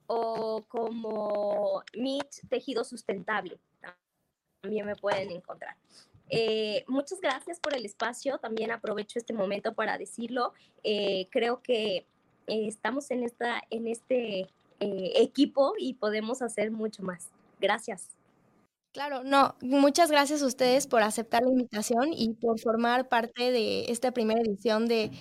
o 0.07 0.63
como 0.67 1.83
Mitch 1.95 2.47
Tejido 2.49 2.83
Sustentable. 2.83 3.59
También 4.61 4.87
me 4.87 4.95
pueden 4.95 5.31
encontrar. 5.31 5.77
Eh, 6.29 6.83
muchas 6.87 7.21
gracias 7.21 7.59
por 7.59 7.75
el 7.75 7.85
espacio. 7.85 8.39
También 8.39 8.71
aprovecho 8.71 9.19
este 9.19 9.33
momento 9.33 9.73
para 9.73 9.97
decirlo. 9.97 10.53
Eh, 10.83 11.27
creo 11.31 11.61
que 11.61 11.97
eh, 11.97 12.05
estamos 12.67 13.11
en, 13.11 13.23
esta, 13.23 13.61
en 13.69 13.87
este 13.87 14.49
equipo 14.79 15.73
y 15.77 15.93
podemos 15.93 16.41
hacer 16.41 16.71
mucho 16.71 17.03
más. 17.03 17.29
Gracias. 17.59 18.18
Claro, 18.91 19.23
no, 19.23 19.55
muchas 19.61 20.09
gracias 20.09 20.41
a 20.41 20.47
ustedes 20.47 20.87
por 20.87 21.03
aceptar 21.03 21.43
la 21.43 21.51
invitación 21.51 22.11
y 22.11 22.33
por 22.33 22.59
formar 22.59 23.07
parte 23.07 23.51
de 23.51 23.85
esta 23.91 24.11
primera 24.11 24.41
edición 24.41 24.87
de, 24.87 25.11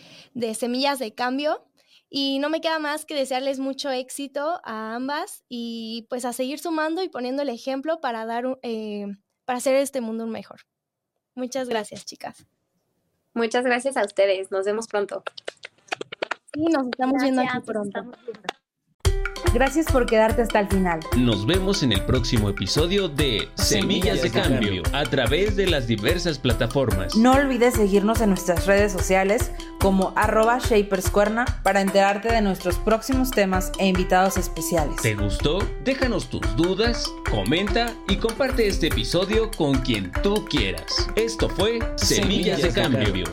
Semillas 0.55 0.99
de 0.99 1.15
Cambio. 1.15 1.65
Y 2.11 2.39
no 2.39 2.49
me 2.49 2.63
queda 2.63 2.79
más 2.79 3.05
que 3.05 3.15
desearles 3.15 3.59
mucho 3.59 3.91
éxito 3.91 4.61
a 4.65 4.95
ambas 4.95 5.45
y 5.51 6.07
pues 6.09 6.25
a 6.25 6.33
seguir 6.33 6.59
sumando 6.59 7.03
y 7.03 7.11
poniendo 7.11 7.43
el 7.43 7.51
ejemplo 7.51 8.01
para, 8.01 8.25
dar, 8.25 8.59
eh, 8.63 9.07
para 9.45 9.59
hacer 9.59 9.75
este 9.77 10.01
mundo 10.01 10.25
un 10.25 10.31
mejor. 10.31 10.61
Muchas 11.35 11.69
gracias, 11.69 12.07
chicas. 12.07 12.47
Muchas 13.35 13.65
gracias 13.65 13.99
a 13.99 14.05
ustedes. 14.05 14.51
Nos 14.51 14.65
vemos 14.65 14.89
pronto. 14.89 15.23
Sí, 16.55 16.65
nos 16.65 16.87
estamos 16.87 17.23
viendo 17.23 17.43
aquí 17.43 17.61
pronto. 17.67 18.11
Gracias 19.53 19.87
por 19.87 20.07
quedarte 20.07 20.43
hasta 20.43 20.61
el 20.61 20.69
final. 20.69 21.01
Nos 21.17 21.47
vemos 21.47 21.83
en 21.83 21.93
el 21.93 22.03
próximo 22.03 22.49
episodio 22.49 23.09
de 23.09 23.49
Semillas 23.55 24.23
de 24.23 24.31
Cambio 24.31 24.83
a 24.93 25.05
través 25.05 25.57
de 25.57 25.67
las 25.67 25.87
diversas 25.87 26.39
plataformas. 26.39 27.17
No 27.17 27.33
olvides 27.33 27.75
seguirnos 27.75 28.21
en 28.21 28.31
nuestras 28.31 28.67
redes 28.67 28.93
sociales 28.93 29.51
como 29.81 30.13
arroba 30.17 30.59
shaperscuerna 30.59 31.45
para 31.63 31.81
enterarte 31.81 32.33
de 32.33 32.41
nuestros 32.41 32.77
próximos 32.77 33.31
temas 33.31 33.73
e 33.79 33.87
invitados 33.87 34.37
especiales. 34.37 34.97
¿Te 35.03 35.15
gustó? 35.15 35.59
Déjanos 35.85 36.29
tus 36.29 36.41
dudas, 36.57 37.07
comenta 37.31 37.93
y 38.09 38.17
comparte 38.17 38.67
este 38.67 38.89
episodio 38.89 39.51
con 39.57 39.79
quien 39.79 40.11
tú 40.23 40.45
quieras. 40.45 41.09
Esto 41.17 41.49
fue 41.49 41.79
Semillas, 41.97 42.63
de, 42.63 42.71
cambio. 42.71 43.25